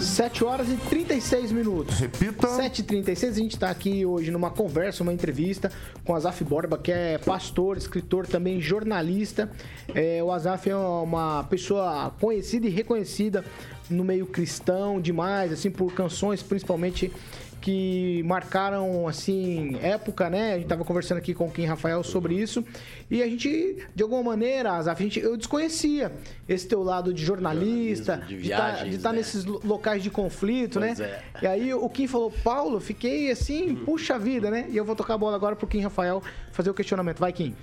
[0.00, 1.98] 7 horas e 36 minutos.
[1.98, 2.48] Repita.
[2.48, 5.70] 7h36, a gente está aqui hoje numa conversa, uma entrevista
[6.04, 9.50] com Azaf Borba, que é pastor, escritor, também jornalista.
[9.94, 13.44] É, o Azaf é uma pessoa conhecida e reconhecida
[13.90, 17.12] no meio cristão demais, assim, por canções principalmente
[17.60, 20.54] que marcaram assim época, né?
[20.54, 22.64] A gente tava conversando aqui com o Kim Rafael sobre isso
[23.10, 26.12] e a gente de alguma maneira, Azaf, a gente, eu desconhecia
[26.48, 29.18] esse teu lado de jornalista, de de estar viagens, tá né?
[29.18, 31.20] nesses lo- locais de conflito, Pois né?
[31.34, 31.44] é.
[31.44, 34.66] E aí o Kim falou, Paulo, fiquei assim, puxa vida, né?
[34.70, 37.18] E eu vou tocar a bola agora pro Kim Rafael fazer o questionamento.
[37.18, 37.54] Vai, Kim.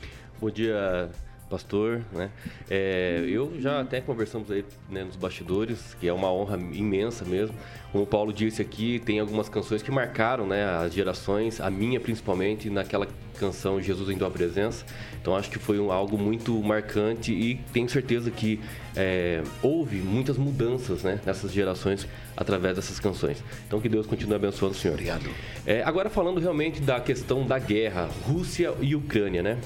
[0.42, 1.10] Bom dia,
[1.50, 2.30] pastor, né?
[2.70, 7.56] É, eu já até conversamos aí né, nos bastidores, que é uma honra imensa mesmo.
[7.92, 12.00] Como o Paulo disse aqui, tem algumas canções que marcaram né, as gerações, a minha
[12.00, 13.08] principalmente, naquela
[13.40, 14.86] canção Jesus em Tua Presença.
[15.22, 18.60] Então acho que foi um- algo muito marcante e tenho certeza que
[18.96, 23.44] é, houve muitas mudanças né, nessas gerações através dessas canções.
[23.68, 24.96] Então que Deus continue abençoando o senhor.
[24.96, 25.30] Obrigado.
[25.66, 29.60] É, agora falando realmente da questão da guerra, Rússia e Ucrânia, né?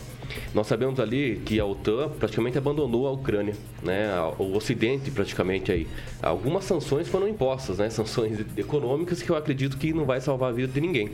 [0.53, 4.09] Nós sabemos ali que a OTAN praticamente abandonou a Ucrânia, né?
[4.37, 5.87] O Ocidente praticamente aí.
[6.21, 7.89] Algumas sanções foram impostas, né?
[7.89, 11.11] Sanções econômicas que eu acredito que não vai salvar a vida de ninguém.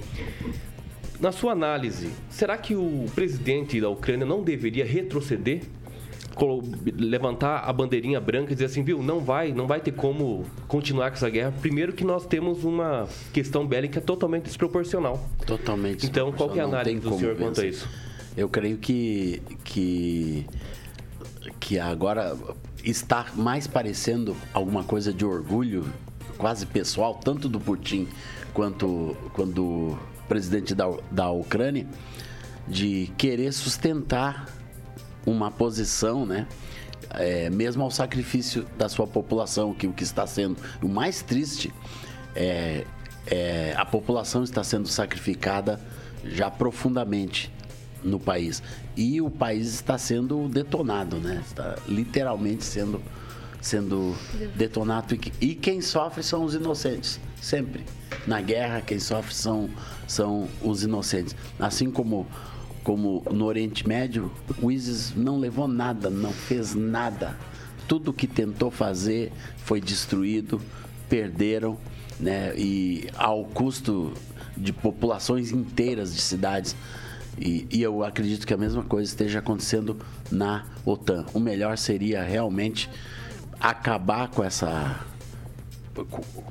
[1.20, 5.62] Na sua análise, será que o presidente da Ucrânia não deveria retroceder?
[6.98, 11.10] Levantar a bandeirinha branca e dizer assim, viu, não vai, não vai ter como continuar
[11.10, 11.54] com essa guerra.
[11.62, 15.30] Primeiro que nós temos uma questão bélica totalmente desproporcional.
[15.46, 16.06] Totalmente.
[16.06, 17.70] Então, qual é a análise do senhor quanto a vencer.
[17.70, 17.90] isso?
[18.36, 20.46] Eu creio que, que,
[21.60, 22.38] que agora
[22.84, 25.86] está mais parecendo alguma coisa de orgulho
[26.38, 28.08] quase pessoal, tanto do Putin
[28.54, 31.88] quanto, quanto do presidente da, da Ucrânia,
[32.68, 34.48] de querer sustentar
[35.26, 36.48] uma posição, né?
[37.12, 41.72] É, mesmo ao sacrifício da sua população, que o que está sendo o mais triste
[42.36, 42.84] é,
[43.28, 45.80] é a população está sendo sacrificada
[46.26, 47.52] já profundamente
[48.04, 48.62] no país
[48.98, 51.42] e o país está sendo detonado, né?
[51.46, 53.02] Está literalmente sendo
[53.62, 54.16] sendo
[54.56, 57.84] detonado e, que- quem sofre são os inocentes, sempre.
[58.28, 59.70] Na guerra quem sofre são
[60.08, 61.36] são os inocentes.
[61.60, 62.28] Assim como
[62.86, 64.32] como no Oriente Médio,
[64.62, 67.36] o ISIS não levou nada, não fez nada.
[67.88, 70.62] Tudo que tentou fazer foi destruído,
[71.10, 71.80] perderam,
[72.20, 72.54] né?
[72.56, 74.14] E ao custo
[74.56, 76.76] de populações inteiras de cidades.
[77.40, 79.98] E, e eu acredito que a mesma coisa esteja acontecendo
[80.32, 81.26] na OTAN.
[81.34, 82.88] O melhor seria realmente
[83.60, 85.04] acabar com essa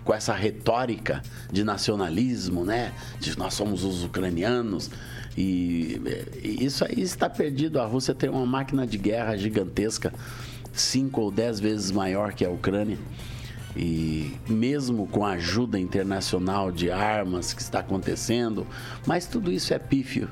[0.05, 1.23] com essa retórica
[1.53, 2.93] de nacionalismo, né?
[3.21, 4.91] De nós somos os ucranianos.
[5.37, 6.01] E,
[6.43, 7.81] e isso aí está perdido.
[7.81, 10.13] A Rússia tem uma máquina de guerra gigantesca,
[10.73, 12.99] cinco ou dez vezes maior que a Ucrânia.
[13.77, 18.67] E mesmo com a ajuda internacional de armas que está acontecendo,
[19.05, 20.29] mas tudo isso é pífio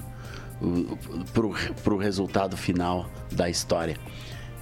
[1.82, 3.96] para o resultado final da história.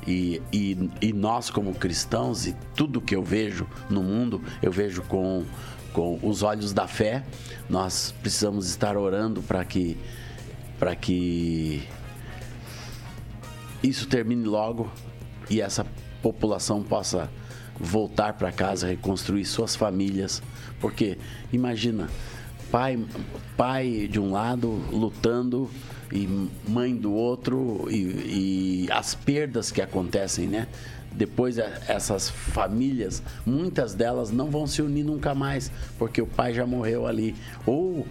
[0.07, 5.03] E, e, e nós, como cristãos, e tudo que eu vejo no mundo, eu vejo
[5.03, 5.45] com,
[5.93, 7.23] com os olhos da fé.
[7.69, 9.99] Nós precisamos estar orando para que,
[10.81, 11.87] para que
[13.83, 14.91] isso termine logo
[15.51, 15.87] e essa
[16.23, 17.31] população possa
[17.79, 20.43] voltar para casa, reconstruir suas famílias.
[20.81, 21.19] Porque,
[21.53, 22.09] imagina,
[22.71, 22.99] pai,
[23.59, 25.71] pai de um lado lutando
[26.11, 26.27] e
[26.67, 30.67] mãe do outro e, e as perdas que acontecem, né?
[31.13, 36.55] Depois eh, essas famílias, muitas delas não vão se unir nunca mais, porque o pai
[36.55, 37.35] já morreu ali.
[37.67, 38.07] Ou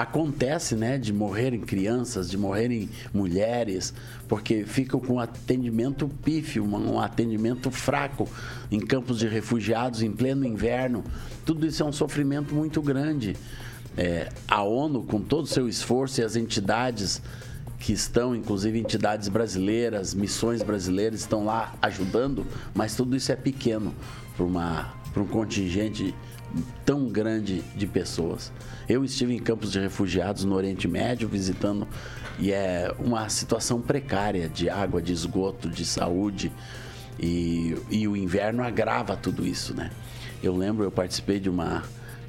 [0.00, 3.92] acontece, né, de morrerem crianças, de morrerem mulheres,
[4.28, 8.28] porque ficam com atendimento pífio, um atendimento fraco
[8.70, 11.02] em campos de refugiados em pleno inverno.
[11.44, 13.34] Tudo isso é um sofrimento muito grande.
[13.96, 17.20] É, a ONU, com todo o seu esforço e as entidades
[17.80, 23.92] que estão, inclusive entidades brasileiras, missões brasileiras, estão lá ajudando, mas tudo isso é pequeno
[24.36, 26.14] para um contingente
[26.84, 28.52] tão grande de pessoas.
[28.88, 31.86] Eu estive em campos de refugiados no Oriente Médio visitando
[32.38, 36.52] e é uma situação precária de água, de esgoto, de saúde
[37.18, 39.90] e, e o inverno agrava tudo isso, né?
[40.42, 41.82] Eu lembro, eu participei de uma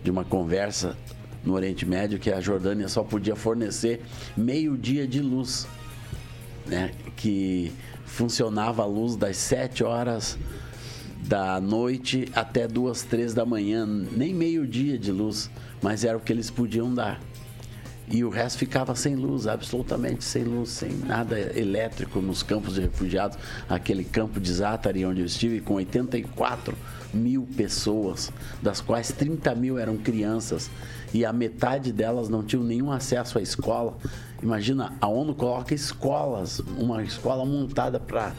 [0.03, 0.95] de uma conversa
[1.43, 4.01] no Oriente Médio que a Jordânia só podia fornecer
[4.35, 5.67] meio dia de luz,
[6.65, 6.91] né?
[7.15, 7.71] Que
[8.05, 10.37] funcionava a luz das 7 horas
[11.21, 15.49] da noite até duas, três da manhã, nem meio-dia de luz,
[15.81, 17.19] mas era o que eles podiam dar.
[18.11, 22.81] E o resto ficava sem luz, absolutamente sem luz, sem nada elétrico nos campos de
[22.81, 23.37] refugiados.
[23.69, 26.75] Aquele campo de Zatari, onde eu estive, com 84
[27.13, 28.31] mil pessoas,
[28.63, 30.71] das quais 30 mil eram crianças,
[31.13, 33.95] e a metade delas não tinham nenhum acesso à escola.
[34.41, 38.33] Imagina, a ONU coloca escolas, uma escola montada para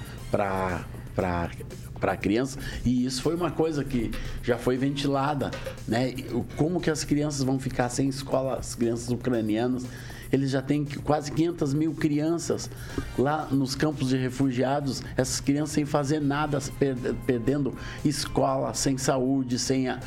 [2.01, 4.11] para crianças e isso foi uma coisa que
[4.43, 5.51] já foi ventilada,
[5.87, 6.13] né?
[6.57, 9.85] Como que as crianças vão ficar sem escola, as crianças ucranianas?
[10.33, 12.71] Eles já têm quase 500 mil crianças
[13.19, 16.97] lá nos campos de refugiados, essas crianças sem fazer nada, per-
[17.27, 17.75] perdendo
[18.05, 19.99] escola, sem saúde, sem a...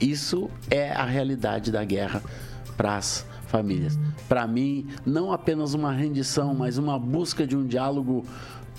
[0.00, 2.20] Isso é a realidade da guerra
[2.76, 3.96] para as famílias.
[4.28, 8.26] Para mim, não apenas uma rendição, mas uma busca de um diálogo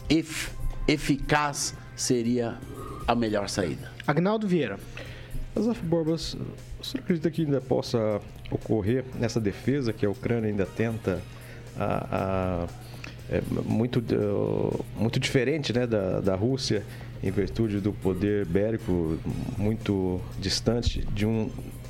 [0.10, 0.52] ef-
[0.88, 2.58] eficaz seria
[3.08, 3.92] a melhor saída.
[4.08, 4.80] Agnaldo Vieira.
[5.56, 6.36] Azaf Borbas,
[6.80, 8.22] o senhor acredita que ainda possa
[8.52, 11.20] ocorrer nessa defesa que a Ucrânia ainda tenta
[11.78, 12.68] a, a-
[13.32, 16.84] é, muito, uh, muito diferente né, da, da Rússia
[17.22, 19.20] em virtude do poder bélico
[19.58, 21.50] muito distante de um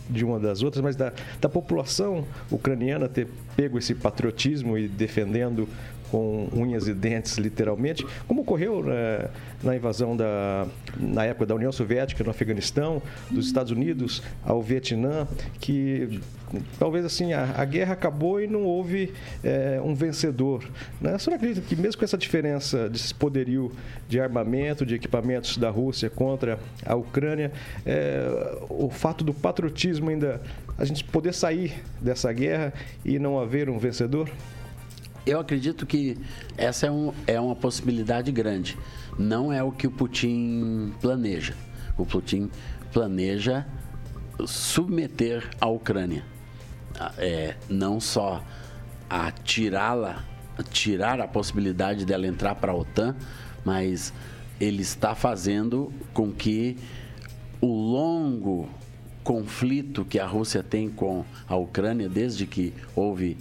[0.09, 5.69] de uma das outras, mas da, da população ucraniana ter pego esse patriotismo e defendendo
[6.11, 9.29] com unhas e dentes, literalmente, como ocorreu né,
[9.63, 15.27] na invasão da, na época da União Soviética no Afeganistão, dos Estados Unidos ao Vietnã,
[15.59, 16.19] que
[16.79, 20.63] talvez assim a, a guerra acabou e não houve é, um vencedor.
[20.99, 21.11] Né?
[21.11, 23.71] A acredita que mesmo com essa diferença desse poderio
[24.07, 27.51] de armamento, de equipamentos da Rússia contra a Ucrânia,
[27.85, 30.41] é, o fato do patriotismo ainda
[30.77, 34.29] a gente poder sair dessa guerra e não haver um vencedor?
[35.25, 36.17] Eu acredito que
[36.57, 38.77] essa é, um, é uma possibilidade grande.
[39.17, 41.53] Não é o que o Putin planeja.
[41.97, 42.49] O Putin
[42.91, 43.65] planeja
[44.45, 46.23] submeter a Ucrânia.
[46.99, 48.43] Ah, É, não só
[49.09, 50.23] a tirá-la,
[50.71, 53.15] tirar a possibilidade dela entrar para a OTAN,
[53.63, 54.13] mas
[54.59, 56.77] ele está fazendo com que
[57.61, 58.69] o longo
[59.23, 63.37] conflito que a Rússia tem com a Ucrânia, desde que houve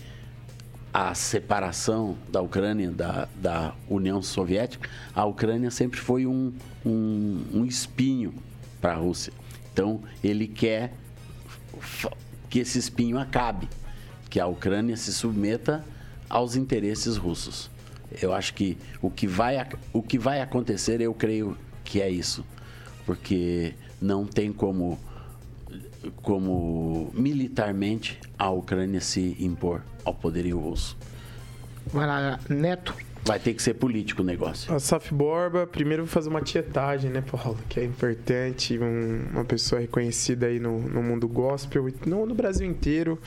[0.93, 6.53] a separação da Ucrânia da, da União Soviética, a Ucrânia sempre foi um,
[6.85, 8.35] um, um espinho
[8.81, 9.33] para a Rússia.
[9.73, 10.93] Então, ele quer
[12.49, 13.69] que esse espinho acabe,
[14.31, 15.85] que a Ucrânia se submeta
[16.29, 17.71] aos interesses russos.
[18.23, 19.57] Eu acho que o que vai,
[19.93, 22.45] o que vai acontecer, eu creio que é isso,
[23.05, 24.99] porque não tem como
[26.23, 30.97] como militarmente a Ucrânia se impor ao poderio russo.
[31.87, 32.95] Vai lá, Neto.
[33.25, 34.73] Vai ter que ser político o negócio.
[34.73, 37.59] A Saf Borba, primeiro vou fazer uma tietagem, né, Paulo?
[37.69, 42.35] Que é importante, um- uma pessoa reconhecida aí no, no mundo gospel, e no, no
[42.35, 43.19] Brasil inteiro,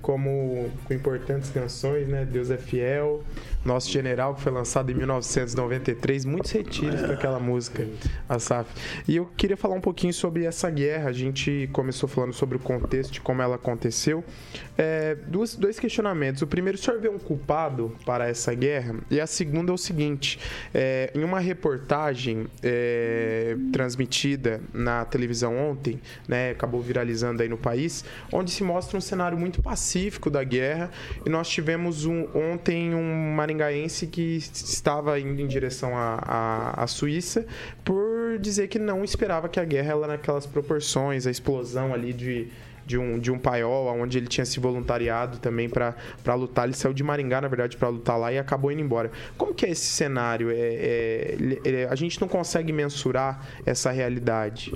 [0.00, 2.24] como com importantes canções, né?
[2.24, 3.22] Deus é fiel,
[3.64, 7.86] Nosso General, que foi lançado em 1993, muitos retiros para aquela música,
[8.28, 8.70] a Saf.
[9.06, 11.10] E eu queria falar um pouquinho sobre essa guerra.
[11.10, 14.24] A gente começou falando sobre o contexto de como ela aconteceu.
[14.76, 16.40] É, duas, dois questionamentos.
[16.40, 18.94] O primeiro, o senhor vê um culpado para essa guerra?
[19.10, 20.38] E a segunda é o seguinte:
[20.72, 28.04] é, em uma reportagem é, transmitida na televisão ontem, né, acabou viralizando aí no país,
[28.32, 30.90] onde se mostra um cenário muito pacífico da guerra.
[31.24, 37.46] E nós tivemos um, ontem um maringaense que estava indo em direção à, Suíça
[37.84, 42.48] por dizer que não esperava que a guerra ela naquelas proporções, a explosão ali de
[42.86, 45.94] de um, de um paiol, onde ele tinha se voluntariado também para
[46.34, 46.64] lutar.
[46.64, 49.10] Ele saiu de Maringá, na verdade, para lutar lá e acabou indo embora.
[49.36, 50.48] Como que é esse cenário?
[50.50, 54.72] É, é- ele- a gente não consegue mensurar essa realidade.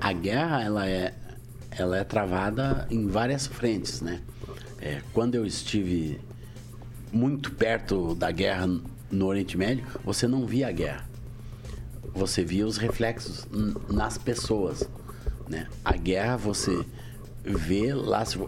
[0.00, 1.12] A guerra ela é,
[1.76, 4.20] ela é travada em várias frentes, né?
[4.80, 6.20] É, quando eu estive
[7.12, 8.68] muito perto da guerra
[9.10, 11.08] no Oriente Médio, você não via a guerra.
[12.14, 13.46] Você via os reflexos
[13.88, 14.88] nas pessoas.
[15.48, 15.66] Né?
[15.84, 16.84] A guerra você
[17.44, 18.38] vê lá, se,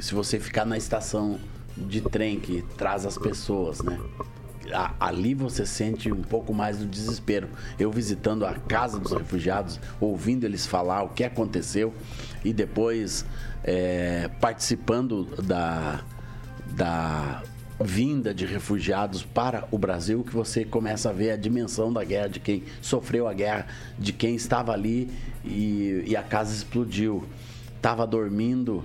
[0.00, 1.38] se você ficar na estação
[1.76, 3.98] de trem que traz as pessoas, né?
[4.72, 7.48] A- ali você sente um pouco mais do desespero.
[7.78, 11.92] Eu visitando a casa dos refugiados, ouvindo eles falar o que aconteceu
[12.44, 13.24] e depois
[13.64, 16.00] é, participando da,
[16.72, 17.42] da
[17.82, 22.28] vinda de refugiados para o Brasil, que você começa a ver a dimensão da guerra,
[22.28, 23.66] de quem sofreu a guerra,
[23.98, 25.10] de quem estava ali
[25.44, 27.24] e, e a casa explodiu.
[27.76, 28.84] Estava dormindo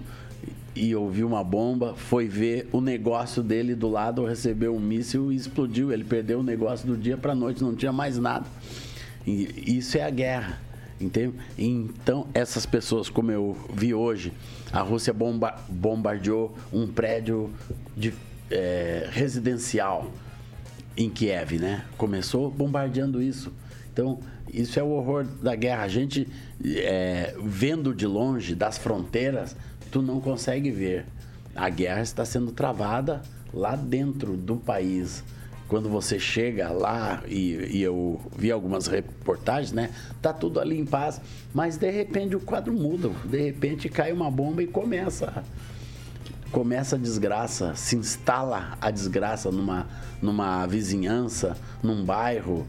[0.75, 5.35] e ouviu uma bomba, foi ver o negócio dele do lado, recebeu um míssil e
[5.35, 5.91] explodiu.
[5.91, 8.45] Ele perdeu o negócio do dia para a noite, não tinha mais nada.
[9.25, 10.59] E isso é a guerra.
[10.99, 11.33] Entende?
[11.57, 14.31] Então, essas pessoas, como eu vi hoje,
[14.71, 17.49] a Rússia bomba- bombardeou um prédio
[17.97, 18.13] de,
[18.49, 20.09] é, residencial
[20.95, 21.83] em Kiev, né?
[21.97, 23.51] Começou bombardeando isso.
[23.91, 24.19] Então,
[24.53, 25.83] isso é o horror da guerra.
[25.83, 26.29] A gente,
[26.65, 29.53] é, vendo de longe, das fronteiras,
[29.95, 31.05] tu não consegue ver.
[31.55, 33.21] A guerra está sendo travada
[33.53, 35.23] lá dentro do país.
[35.69, 39.89] Quando você chega lá, e, e eu vi algumas reportagens, né?
[40.21, 41.21] Tá tudo ali em paz,
[41.53, 43.09] mas de repente o quadro muda.
[43.23, 45.45] De repente cai uma bomba e começa
[46.51, 49.87] começa a desgraça, se instala a desgraça numa,
[50.21, 52.67] numa vizinhança, num bairro.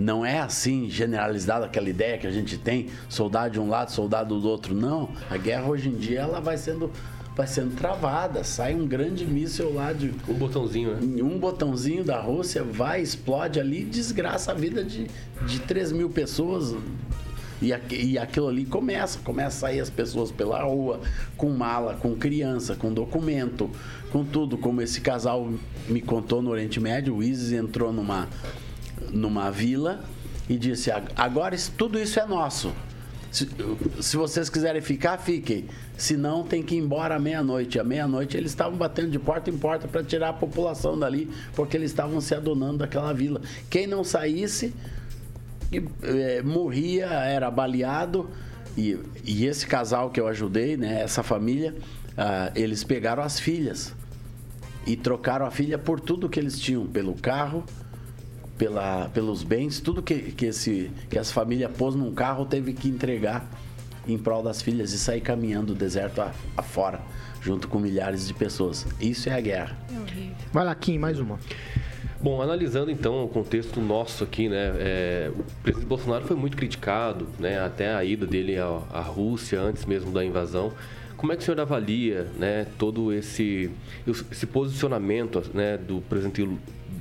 [0.00, 4.40] Não é assim generalizada aquela ideia que a gente tem, soldado de um lado, soldado
[4.40, 4.74] do outro.
[4.74, 6.90] Não, a guerra hoje em dia ela vai sendo
[7.36, 11.22] vai sendo travada, sai um grande míssil lá de um botãozinho, né?
[11.22, 15.06] Um botãozinho da Rússia vai, explode ali, e desgraça a vida de,
[15.46, 16.74] de 3 mil pessoas.
[17.62, 21.00] E, e aquilo ali começa, começa a sair as pessoas pela rua,
[21.36, 23.70] com mala, com criança, com documento,
[24.10, 24.56] com tudo.
[24.56, 25.50] Como esse casal
[25.88, 28.28] me contou no Oriente Médio, o ISIS entrou numa,
[29.10, 30.00] numa vila
[30.48, 32.72] e disse: "Ag- agora tudo isso é nosso.
[33.30, 33.48] Se,
[34.00, 35.66] se vocês quiserem ficar, fiquem.
[35.96, 37.78] Se não, tem que ir embora à meia-noite.
[37.78, 41.76] À meia-noite eles estavam batendo de porta em porta para tirar a população dali, porque
[41.76, 43.40] eles estavam se adonando daquela vila.
[43.68, 44.74] Quem não saísse,
[46.02, 48.28] eh, morria, era baleado.
[48.76, 51.74] E, e esse casal que eu ajudei, né, essa família,
[52.16, 53.94] ah, eles pegaram as filhas
[54.86, 57.64] e trocaram a filha por tudo que eles tinham, pelo carro,
[58.60, 62.88] pela, pelos bens, tudo que, que, esse, que essa família pôs num carro teve que
[62.88, 63.48] entregar
[64.06, 67.00] em prol das filhas e sair caminhando o deserto a- afora,
[67.40, 68.86] junto com milhares de pessoas.
[69.00, 69.78] Isso é a guerra.
[70.52, 71.38] Vai lá, Kim, mais uma.
[72.20, 74.72] Bom, analisando então o contexto nosso aqui, né?
[74.78, 77.58] é, o presidente Bolsonaro foi muito criticado, né?
[77.64, 80.70] Até a ida dele à, à Rússia antes mesmo da invasão.
[81.20, 82.66] Como é que o senhor avalia, né?
[82.78, 83.70] Todo esse
[84.06, 85.76] esse posicionamento, né?
[85.76, 86.48] Do presidente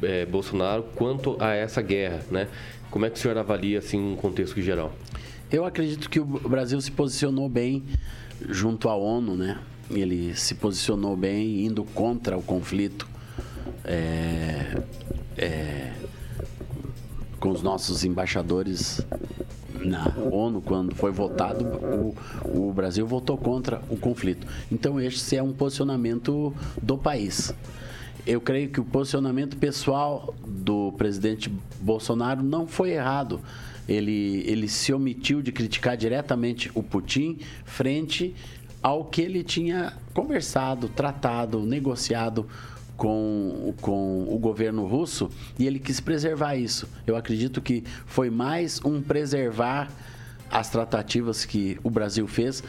[0.04, 2.50] é, Bolsonaro quanto a essa guerra, né?
[2.92, 4.94] Como é que o senhor avalia assim um contexto geral?
[5.50, 7.82] Eu acredito que o Brasil se posicionou bem
[8.50, 9.58] junto à ONU, né?
[9.90, 13.08] Ele se posicionou bem indo contra o conflito
[13.86, 14.84] é,
[15.38, 15.94] é,
[17.40, 19.00] com os nossos embaixadores
[19.90, 22.16] na ONU, quando foi votado, o,
[22.46, 24.46] o Brasil votou contra o conflito.
[24.72, 27.54] Então, esse é um posicionamento do país.
[28.26, 33.42] Eu creio que o posicionamento pessoal do presidente Bolsonaro não foi errado.
[33.88, 38.36] Ele, ele se omitiu de criticar diretamente o Putin frente
[38.84, 42.46] ao que ele tinha conversado, tratado, negociado
[43.00, 46.88] com, com o governo russo e ele quis preservar isso.
[47.08, 49.90] Eu acredito que foi mais um preservar
[50.52, 52.62] as tratativas que o Brasil fez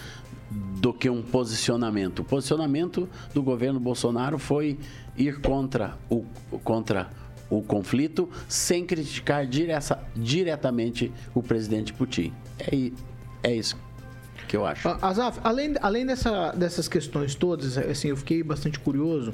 [0.80, 2.20] do que um posicionamento.
[2.20, 4.78] O posicionamento do governo Bolsonaro foi
[5.16, 6.24] ir contra o,
[6.62, 7.10] contra
[7.50, 12.32] o conflito sem criticar direta, diretamente o presidente Putin.
[12.60, 12.92] É,
[13.42, 13.76] é isso
[14.46, 14.88] que eu acho.
[15.00, 19.32] Azaf, além, além dessa, dessas questões todas, assim, eu fiquei bastante curioso.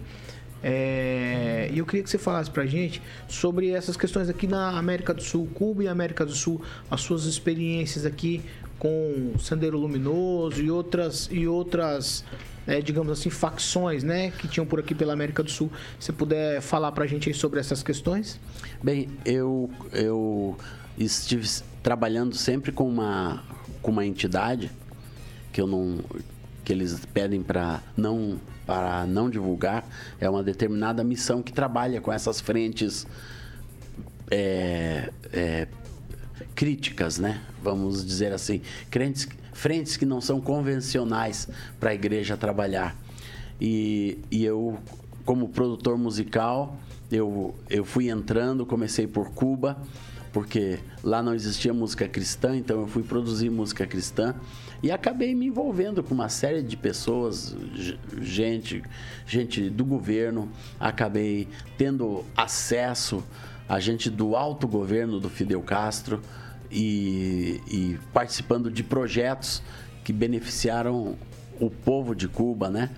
[0.68, 5.14] É, E eu queria que você falasse pra gente sobre essas questões aqui na América
[5.14, 6.60] do Sul, Cuba e América do Sul,
[6.90, 8.42] as suas experiências aqui
[8.76, 12.24] com Sendero Luminoso e outras e outras,
[12.66, 15.70] é, digamos assim, facções, né, que tinham por aqui pela América do Sul.
[16.00, 18.40] Se puder falar pra gente aí sobre essas questões?
[18.82, 20.58] Bem, eu, eu
[20.98, 21.48] estive
[21.80, 23.44] trabalhando sempre com uma,
[23.80, 24.68] com uma entidade
[25.52, 26.00] que eu não
[26.64, 29.88] que eles pedem para não para não divulgar
[30.20, 33.06] é uma determinada missão que trabalha com essas frentes
[34.30, 35.68] é, é,
[36.54, 37.40] críticas, né?
[37.62, 38.60] Vamos dizer assim,
[38.90, 41.48] frentes, frentes que não são convencionais
[41.78, 42.96] para a igreja trabalhar.
[43.60, 44.78] E, e eu,
[45.24, 46.76] como produtor musical,
[47.10, 49.78] eu, eu fui entrando, comecei por Cuba,
[50.32, 54.34] porque lá não existia música cristã, então eu fui produzir música cristã
[54.82, 57.56] e acabei me envolvendo com uma série de pessoas,
[58.20, 58.82] gente,
[59.26, 61.48] gente do governo, acabei
[61.78, 63.24] tendo acesso
[63.68, 66.20] a gente do alto governo do Fidel Castro
[66.70, 69.62] e, e participando de projetos
[70.04, 71.16] que beneficiaram
[71.58, 72.90] o povo de Cuba, né?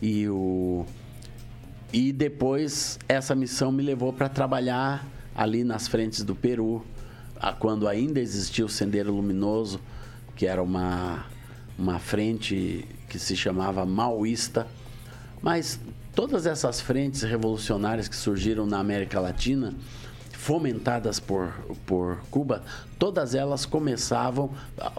[0.00, 0.86] E o
[1.92, 5.06] e depois essa missão me levou para trabalhar
[5.36, 6.82] ali nas frentes do Peru,
[7.58, 9.78] quando ainda existia o Sendeiro Luminoso,
[10.34, 11.26] que era uma,
[11.78, 14.66] uma frente que se chamava maoísta.
[15.42, 15.78] Mas
[16.14, 19.74] todas essas frentes revolucionárias que surgiram na América Latina,
[20.32, 21.52] fomentadas por,
[21.84, 22.62] por Cuba,
[22.98, 24.50] todas elas começavam.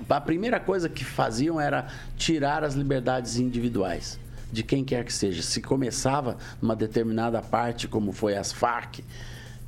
[0.08, 4.20] A primeira coisa que faziam era tirar as liberdades individuais
[4.52, 5.42] de quem quer que seja.
[5.42, 9.04] Se começava numa determinada parte, como foi as Farc,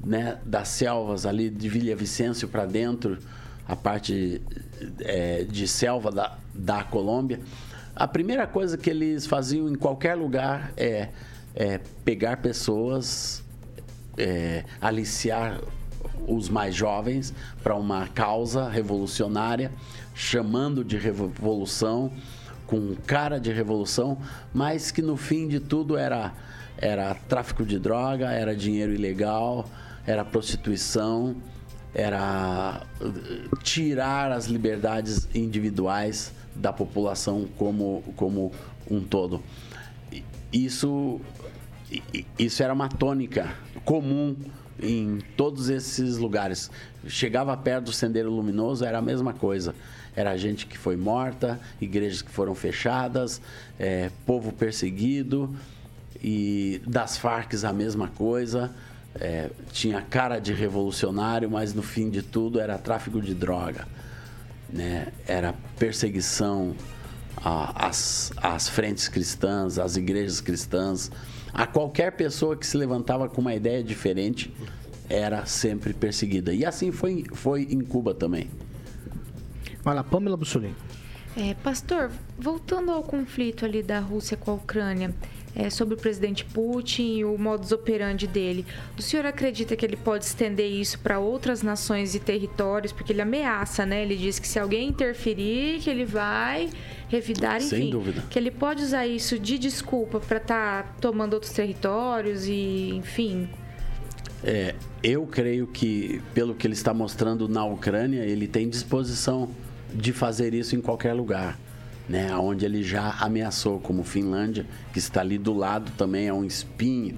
[0.04, 3.18] né, das selvas ali de Vila Vicêncio para dentro,
[3.68, 4.42] a parte
[5.02, 7.40] eh, de selva da, da Colômbia,
[7.96, 11.10] a primeira coisa que eles faziam em qualquer lugar é,
[11.54, 13.44] é pegar pessoas,
[14.18, 15.60] é, aliciar
[16.26, 19.70] os mais jovens para uma causa revolucionária,
[20.16, 22.12] chamando de revolução,
[22.66, 24.18] com cara de revolução,
[24.54, 26.34] mas que no fim de tudo era,
[26.78, 29.68] era tráfico de droga, era dinheiro ilegal,
[30.10, 31.36] era prostituição,
[31.94, 33.06] era eh,
[33.62, 38.52] tirar as liberdades individuais da população como, como
[38.90, 39.40] um todo.
[40.52, 41.22] Isso,
[42.40, 43.54] isso era uma tônica
[43.86, 44.36] comum
[44.82, 46.72] em todos esses lugares.
[47.06, 49.76] Chegava perto do Sendeiro Luminoso, era a mesma coisa.
[50.16, 53.40] Era gente que foi morta, igrejas que foram fechadas,
[53.78, 55.56] eh, povo perseguido,
[56.22, 58.74] e das Farc a mesma coisa.
[59.16, 63.88] É, tinha cara de revolucionário, mas no fim de tudo era tráfico de droga,
[64.72, 65.08] né?
[65.28, 66.76] Era perseguição
[67.44, 71.12] às, às frentes cristãs, às igrejas cristãs,
[71.54, 74.54] a qualquer pessoa que se levantava com uma ideia diferente
[75.10, 76.54] era sempre perseguida.
[76.54, 78.50] E assim foi, foi em Cuba também.
[79.84, 80.76] Vai lá, Pamela Bussolini.
[81.36, 85.14] É, pastor, voltando ao conflito ali da Rússia com a Ucrânia,
[85.56, 88.66] é, sobre o presidente Putin e o modus operandi dele,
[88.98, 92.92] o senhor acredita que ele pode estender isso para outras nações e territórios?
[92.92, 94.02] Porque ele ameaça, né?
[94.04, 96.70] Ele diz que se alguém interferir, que ele vai
[97.08, 97.70] revidar, enfim.
[97.70, 98.24] Sem dúvida.
[98.30, 103.50] Que ele pode usar isso de desculpa para estar tomando outros territórios e, enfim.
[104.44, 109.50] É, eu creio que, pelo que ele está mostrando na Ucrânia, ele tem disposição
[109.94, 111.58] de fazer isso em qualquer lugar.
[112.10, 116.44] Né, onde ele já ameaçou, como Finlândia, que está ali do lado também, é um
[116.44, 117.16] espinho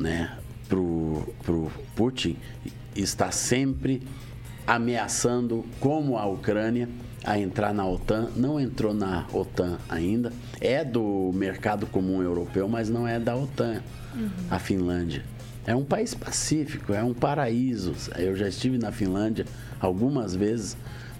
[0.00, 2.38] né, pro, pro Putin,
[2.96, 4.02] está sempre
[4.66, 6.88] ameaçando, como a Ucrânia,
[7.24, 8.28] a entrar na OTAN.
[8.36, 13.82] Não entrou na OTAN ainda, é do mercado comum europeu, mas não é da OTAN,
[14.50, 15.22] a Finlândia.
[15.66, 17.92] É um país pacífico, é um paraíso.
[18.16, 19.44] Eu já estive na Finlândia
[19.78, 20.76] algumas vezes,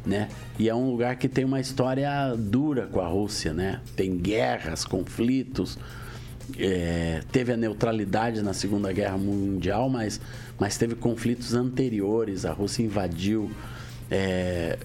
[0.09, 0.29] né?
[0.59, 3.81] E é um lugar que tem uma história dura com a Rússia, né?
[3.95, 5.79] Tem guerras, conflitos,
[6.59, 10.19] é, teve a neutralidade na Segunda Guerra Mundial, mas,
[10.59, 12.47] mas teve conflitos anteriores.
[12.47, 13.51] A Rússia invadiu
[14.11, 14.79] é,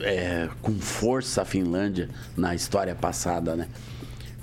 [0.00, 3.68] é, com força a Finlândia na história passada, né?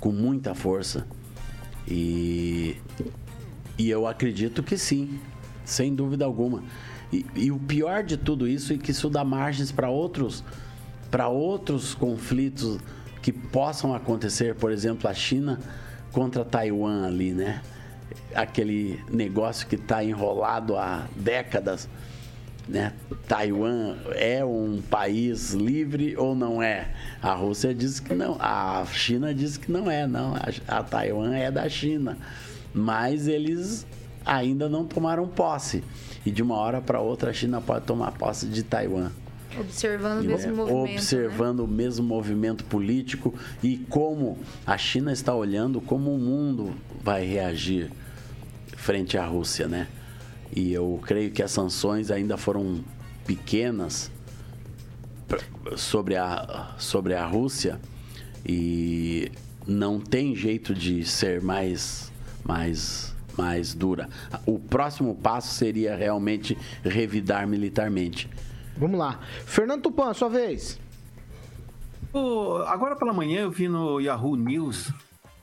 [0.00, 1.06] Com muita força.
[1.86, 2.76] E,
[3.76, 5.20] e eu acredito que sim,
[5.66, 6.62] sem dúvida alguma.
[7.12, 10.42] E, e o pior de tudo isso é que isso dá margens para outros,
[11.10, 12.78] para outros conflitos
[13.20, 15.60] que possam acontecer, por exemplo, a China
[16.10, 17.62] contra Taiwan ali, né?
[18.34, 21.88] Aquele negócio que está enrolado há décadas,
[22.66, 22.92] né?
[23.28, 26.88] Taiwan é um país livre ou não é?
[27.22, 30.34] A Rússia diz que não, a China diz que não é, não.
[30.34, 32.16] A, a Taiwan é da China,
[32.74, 33.86] mas eles
[34.24, 35.82] ainda não tomaram posse.
[36.24, 39.10] E de uma hora para outra a China pode tomar posse de Taiwan.
[39.58, 40.28] Observando o né?
[40.28, 40.86] mesmo movimento.
[40.86, 40.94] né?
[40.94, 47.24] Observando o mesmo movimento político e como a China está olhando como o mundo vai
[47.24, 47.90] reagir
[48.76, 49.88] frente à Rússia, né?
[50.54, 52.82] E eu creio que as sanções ainda foram
[53.26, 54.10] pequenas
[55.76, 57.80] sobre a, sobre a Rússia
[58.44, 59.30] e
[59.66, 62.12] não tem jeito de ser mais,
[62.44, 64.08] mais, mais dura.
[64.46, 68.28] O próximo passo seria realmente revidar militarmente.
[68.76, 69.20] Vamos lá.
[69.44, 70.80] Fernando Tupan, sua vez.
[72.12, 74.92] Ô, agora pela manhã eu vi no Yahoo News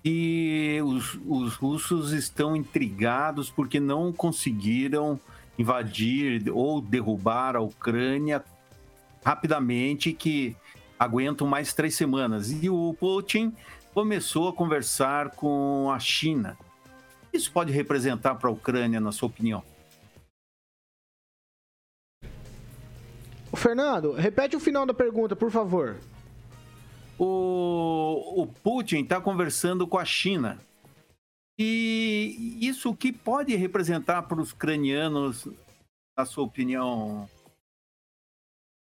[0.04, 5.20] E os, os russos estão intrigados porque não conseguiram
[5.58, 8.44] invadir ou derrubar a Ucrânia
[9.24, 10.56] rapidamente, que
[10.98, 12.50] aguentam mais três semanas.
[12.52, 13.54] E o Putin
[13.94, 16.58] começou a conversar com a China.
[17.32, 19.64] Isso pode representar para a Ucrânia, na sua opinião?
[23.56, 25.98] Fernando, repete o final da pergunta, por favor.
[27.18, 30.60] O, o Putin está conversando com a China.
[31.58, 35.46] E isso o que pode representar para os ucranianos,
[36.18, 37.30] na sua opinião?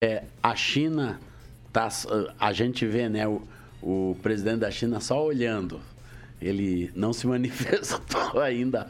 [0.04, 1.20] É, a China,
[1.72, 1.88] tá,
[2.40, 3.48] a gente vê né, o,
[3.80, 5.80] o presidente da China só olhando.
[6.44, 8.88] Ele não se manifestou ainda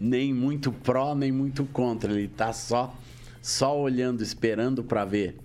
[0.00, 2.12] nem muito pró, nem muito contra.
[2.12, 2.94] Ele está só,
[3.42, 5.36] só olhando, esperando para ver.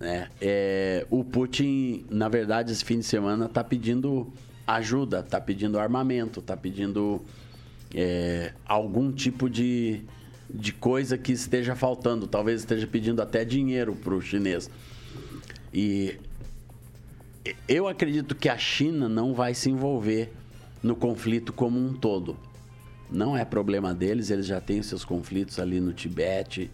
[0.00, 0.28] Né?
[0.40, 4.32] É, o Putin, na verdade, esse fim de semana está pedindo
[4.66, 7.22] ajuda, está pedindo armamento, está pedindo
[7.94, 10.02] é, algum tipo de,
[10.48, 12.26] de coisa que esteja faltando.
[12.26, 14.70] Talvez esteja pedindo até dinheiro para o chinês.
[15.72, 16.18] E
[17.66, 20.32] eu acredito que a China não vai se envolver
[20.82, 22.36] no conflito como um todo.
[23.10, 26.70] Não é problema deles, eles já têm seus conflitos ali no Tibete,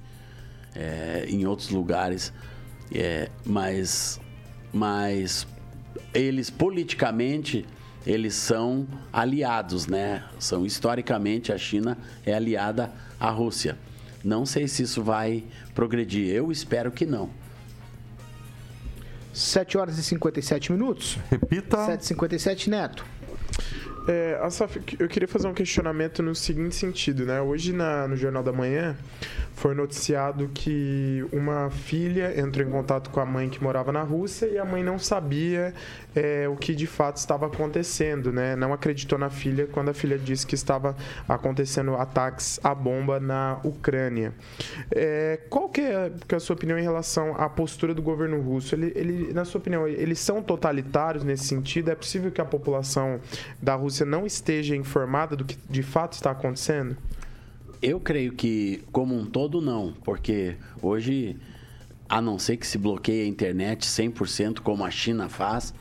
[0.75, 2.33] é, em outros lugares,
[2.93, 4.21] é, mas,
[4.73, 5.47] mas
[6.13, 7.65] eles politicamente
[8.07, 10.25] eles são aliados, né?
[10.39, 11.97] São historicamente a China
[12.27, 13.79] é aliada à Rússia.
[14.23, 15.45] Não sei se isso vai
[15.75, 16.29] progredir.
[16.29, 17.31] Eu espero que não.
[19.33, 21.19] 7 horas e 57 minutos.
[21.31, 21.77] Repita.
[21.77, 23.05] 7h57, Neto.
[24.07, 27.41] É, Asaf, eu queria fazer um questionamento no seguinte sentido, né?
[27.41, 28.97] Hoje na, no Jornal da Manhã
[29.55, 34.47] foi noticiado que uma filha entrou em contato com a mãe que morava na Rússia
[34.47, 35.73] e a mãe não sabia
[36.15, 38.57] é, o que de fato estava acontecendo, né?
[38.57, 40.97] Não acreditou na filha quando a filha disse que estava
[41.29, 44.33] acontecendo ataques à bomba na Ucrânia.
[44.91, 48.75] É, qual que é, é, a sua opinião em relação à postura do governo russo?
[48.75, 51.91] Ele, ele, na sua opinião, eles são totalitários nesse sentido?
[51.91, 53.21] É possível que a população
[53.63, 56.97] da Rússia não esteja informada do que de fato está acontecendo?
[57.87, 61.37] Eu creio que, como um todo, não, porque hoje,
[62.09, 65.75] a não ser que se bloqueie a internet 100% como a China faz,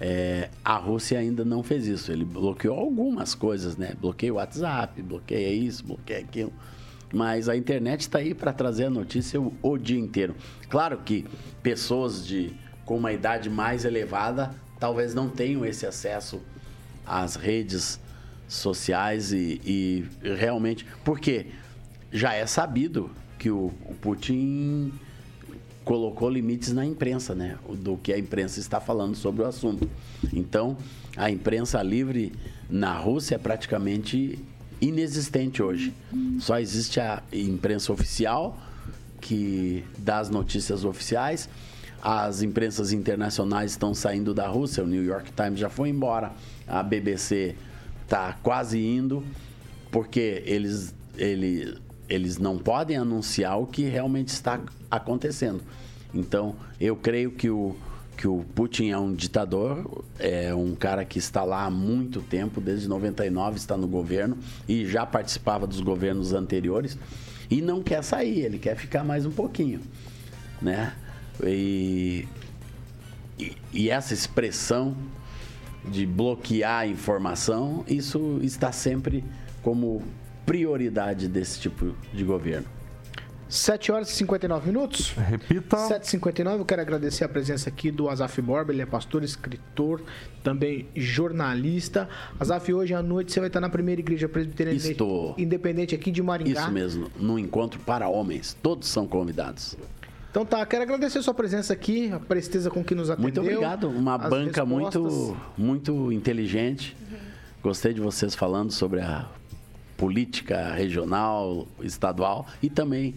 [0.00, 2.10] é, a Rússia ainda não fez isso.
[2.10, 3.94] Ele bloqueou algumas coisas, né?
[4.00, 6.52] Bloqueia o WhatsApp, bloqueia isso, bloqueia aquilo.
[7.14, 10.34] Mas a internet está aí para trazer a notícia o, o, dia inteiro.
[10.68, 11.24] Claro que
[11.62, 12.52] pessoas de
[12.84, 14.50] com uma idade mais elevada
[14.80, 16.42] talvez não tenham esse acesso
[17.06, 18.00] as redes
[18.52, 20.04] sociais e, e
[20.36, 20.86] realmente.
[21.04, 21.46] Porque
[22.12, 24.92] já é sabido que o, o, Putin
[25.84, 27.58] colocou limites na imprensa, né?
[27.78, 29.88] Do que a imprensa está falando sobre o assunto.
[30.32, 30.76] Então,
[31.16, 32.32] a imprensa livre
[32.70, 34.38] na Rússia é praticamente
[34.80, 35.92] inexistente hoje.
[36.38, 38.58] Só existe a imprensa oficial
[39.20, 41.48] que dá as notícias oficiais.
[42.02, 44.82] As imprensas internacionais estão saindo da Rússia.
[44.82, 46.32] O New York Times já foi embora
[46.66, 47.54] a BBC
[48.12, 49.24] está quase indo,
[49.90, 51.78] porque eles, ele,
[52.10, 54.60] eles não podem anunciar o que realmente está
[54.90, 55.62] acontecendo.
[56.12, 57.74] Então, eu creio que o,
[58.14, 62.60] que o Putin é um ditador, é um cara que está lá há muito tempo,
[62.60, 64.36] desde 99 está no governo
[64.68, 66.98] e já participava dos governos anteriores
[67.50, 69.80] e não quer sair, ele quer ficar mais um pouquinho,
[70.60, 70.94] né?
[71.42, 72.28] E,
[73.38, 74.94] e, e essa expressão
[75.84, 79.24] de bloquear a informação, isso está sempre
[79.62, 80.02] como
[80.44, 82.66] prioridade desse tipo de governo.
[83.52, 85.10] 7 horas e 59 minutos.
[85.10, 85.76] Repita.
[85.76, 90.00] 7h59, eu quero agradecer a presença aqui do Azaf Borba, ele é pastor, escritor,
[90.42, 92.08] também jornalista.
[92.40, 95.34] Azaf, hoje à noite você vai estar na primeira igreja presbiteriana Estou.
[95.36, 96.62] independente aqui de Maringá.
[96.62, 99.76] Isso mesmo, no encontro para homens, todos são convidados.
[100.32, 103.22] Então tá, quero agradecer a sua presença aqui, a presteza com que nos atendeu.
[103.22, 106.96] Muito obrigado, uma banca muito, muito inteligente.
[107.62, 109.28] Gostei de vocês falando sobre a
[109.94, 113.14] política regional, estadual e também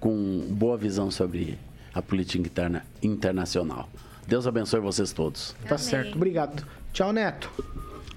[0.00, 1.56] com boa visão sobre
[1.94, 3.88] a política interna, internacional.
[4.26, 5.54] Deus abençoe vocês todos.
[5.68, 6.66] Tá certo, obrigado.
[6.92, 7.48] Tchau, Neto.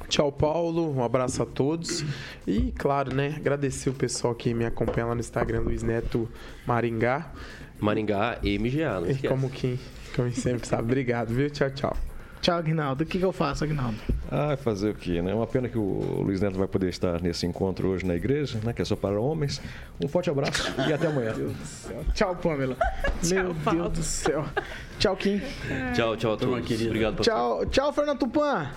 [0.10, 0.94] Tchau, Paulo.
[0.94, 2.04] Um abraço a todos.
[2.46, 6.28] E, claro, né, agradecer o pessoal que me acompanha lá no Instagram, Luiz Neto
[6.66, 7.32] Maringá.
[7.80, 9.28] Maringá e MGA, não esquece.
[9.28, 9.80] Como quem,
[10.16, 10.84] como sempre sabe.
[10.84, 11.50] Obrigado, viu?
[11.50, 11.98] Tchau, tchau.
[12.42, 13.04] Tchau, Aguinaldo.
[13.04, 13.98] O que, que eu faço, Aguinaldo?
[14.32, 15.34] Ah, fazer o quê, né?
[15.34, 18.72] Uma pena que o Luiz Neto vai poder estar nesse encontro hoje na igreja, né?
[18.72, 19.62] Que é só para homens.
[20.02, 21.34] Um forte abraço e até amanhã.
[21.36, 22.06] Meu Deus do céu.
[22.14, 22.78] Tchau, Pamela.
[23.24, 24.46] Meu tchau, Deus do céu.
[25.00, 25.42] Tchau, Kim.
[25.94, 26.82] Tchau, tchau a todos.
[26.82, 27.34] Obrigado, pastor.
[27.34, 28.70] Tchau, tchau, Fernando Tupan.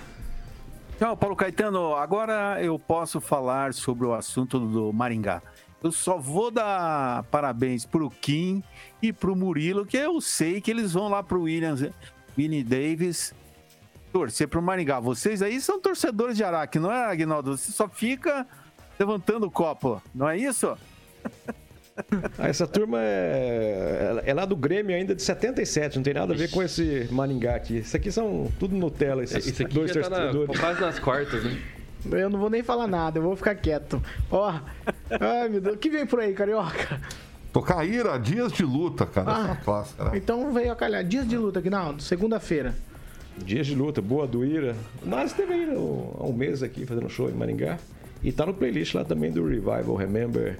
[1.03, 1.95] Tchau, Paulo Caetano.
[1.95, 5.41] Agora eu posso falar sobre o assunto do Maringá.
[5.83, 8.63] Eu só vou dar parabéns pro Kim
[9.01, 11.81] e pro Murilo, que eu sei que eles vão lá pro Williams,
[12.37, 13.35] Winnie Davis,
[14.13, 15.01] torcer pro Maringá.
[15.01, 17.57] Vocês aí são torcedores de Araque, não é, Agnaldo?
[17.57, 18.47] Você só fica
[18.97, 20.77] levantando o copo, não é isso?
[22.39, 26.37] Ah, essa turma é, é lá do Grêmio ainda de 77, não tem nada a
[26.37, 27.77] ver com esse Maringá aqui.
[27.79, 30.59] Isso aqui são tudo Nutella, esses Isso aqui dois já tá na, torcedores.
[30.59, 31.57] quase nas quartas, né?
[32.11, 34.01] Eu não vou nem falar nada, eu vou ficar quieto.
[34.31, 34.59] Ó,
[35.19, 36.99] ai meu Deus, o que vem por aí, carioca?
[37.53, 39.31] Tocaíra, dias de luta, cara.
[39.31, 39.43] Ah.
[39.51, 40.11] Essa clássica, né?
[40.15, 41.03] Então veio a calhar.
[41.03, 42.73] Dias de luta, Aguinaldo, segunda-feira.
[43.37, 44.75] Dias de luta, boa do Ira.
[45.05, 47.77] Mas esteve aí no- há um mês aqui fazendo show em Maringá.
[48.23, 50.57] E tá no playlist lá também do Revival Remember,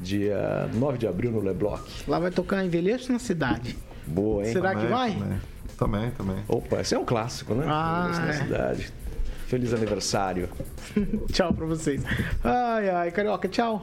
[0.00, 2.08] dia 9 de abril no Leblock.
[2.08, 3.76] Lá vai tocar Envelheço na Cidade.
[4.06, 4.52] Boa, hein?
[4.52, 5.10] Será que Também, vai?
[5.12, 5.40] Também,
[5.76, 6.10] também.
[6.10, 6.44] também.
[6.48, 7.64] Opa, esse é um clássico, né?
[7.68, 8.32] Ah, na é.
[8.32, 8.92] cidade.
[9.46, 10.48] Feliz aniversário.
[11.32, 12.02] tchau pra vocês.
[12.42, 13.82] Ai, ai, carioca, tchau.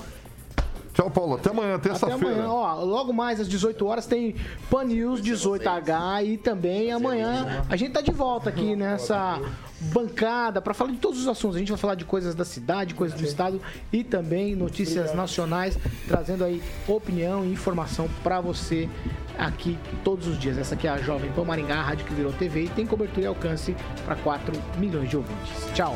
[0.99, 1.35] Tchau, Paulo.
[1.35, 2.35] Até amanhã, Até terça-feira.
[2.35, 2.83] amanhã, ó.
[2.83, 4.35] Logo mais às 18 horas tem
[4.69, 9.39] Pan News 18H e também amanhã a gente tá de volta aqui nessa
[9.79, 11.55] bancada para falar de todos os assuntos.
[11.55, 13.61] A gente vai falar de coisas da cidade, coisas do estado
[13.93, 18.89] e também notícias nacionais, trazendo aí opinião e informação para você
[19.37, 20.57] aqui todos os dias.
[20.57, 23.21] Essa aqui é a Jovem Pan Maringá, a rádio que virou TV e tem cobertura
[23.21, 23.73] e alcance
[24.03, 25.49] para 4 milhões de ouvintes.
[25.73, 25.95] Tchau.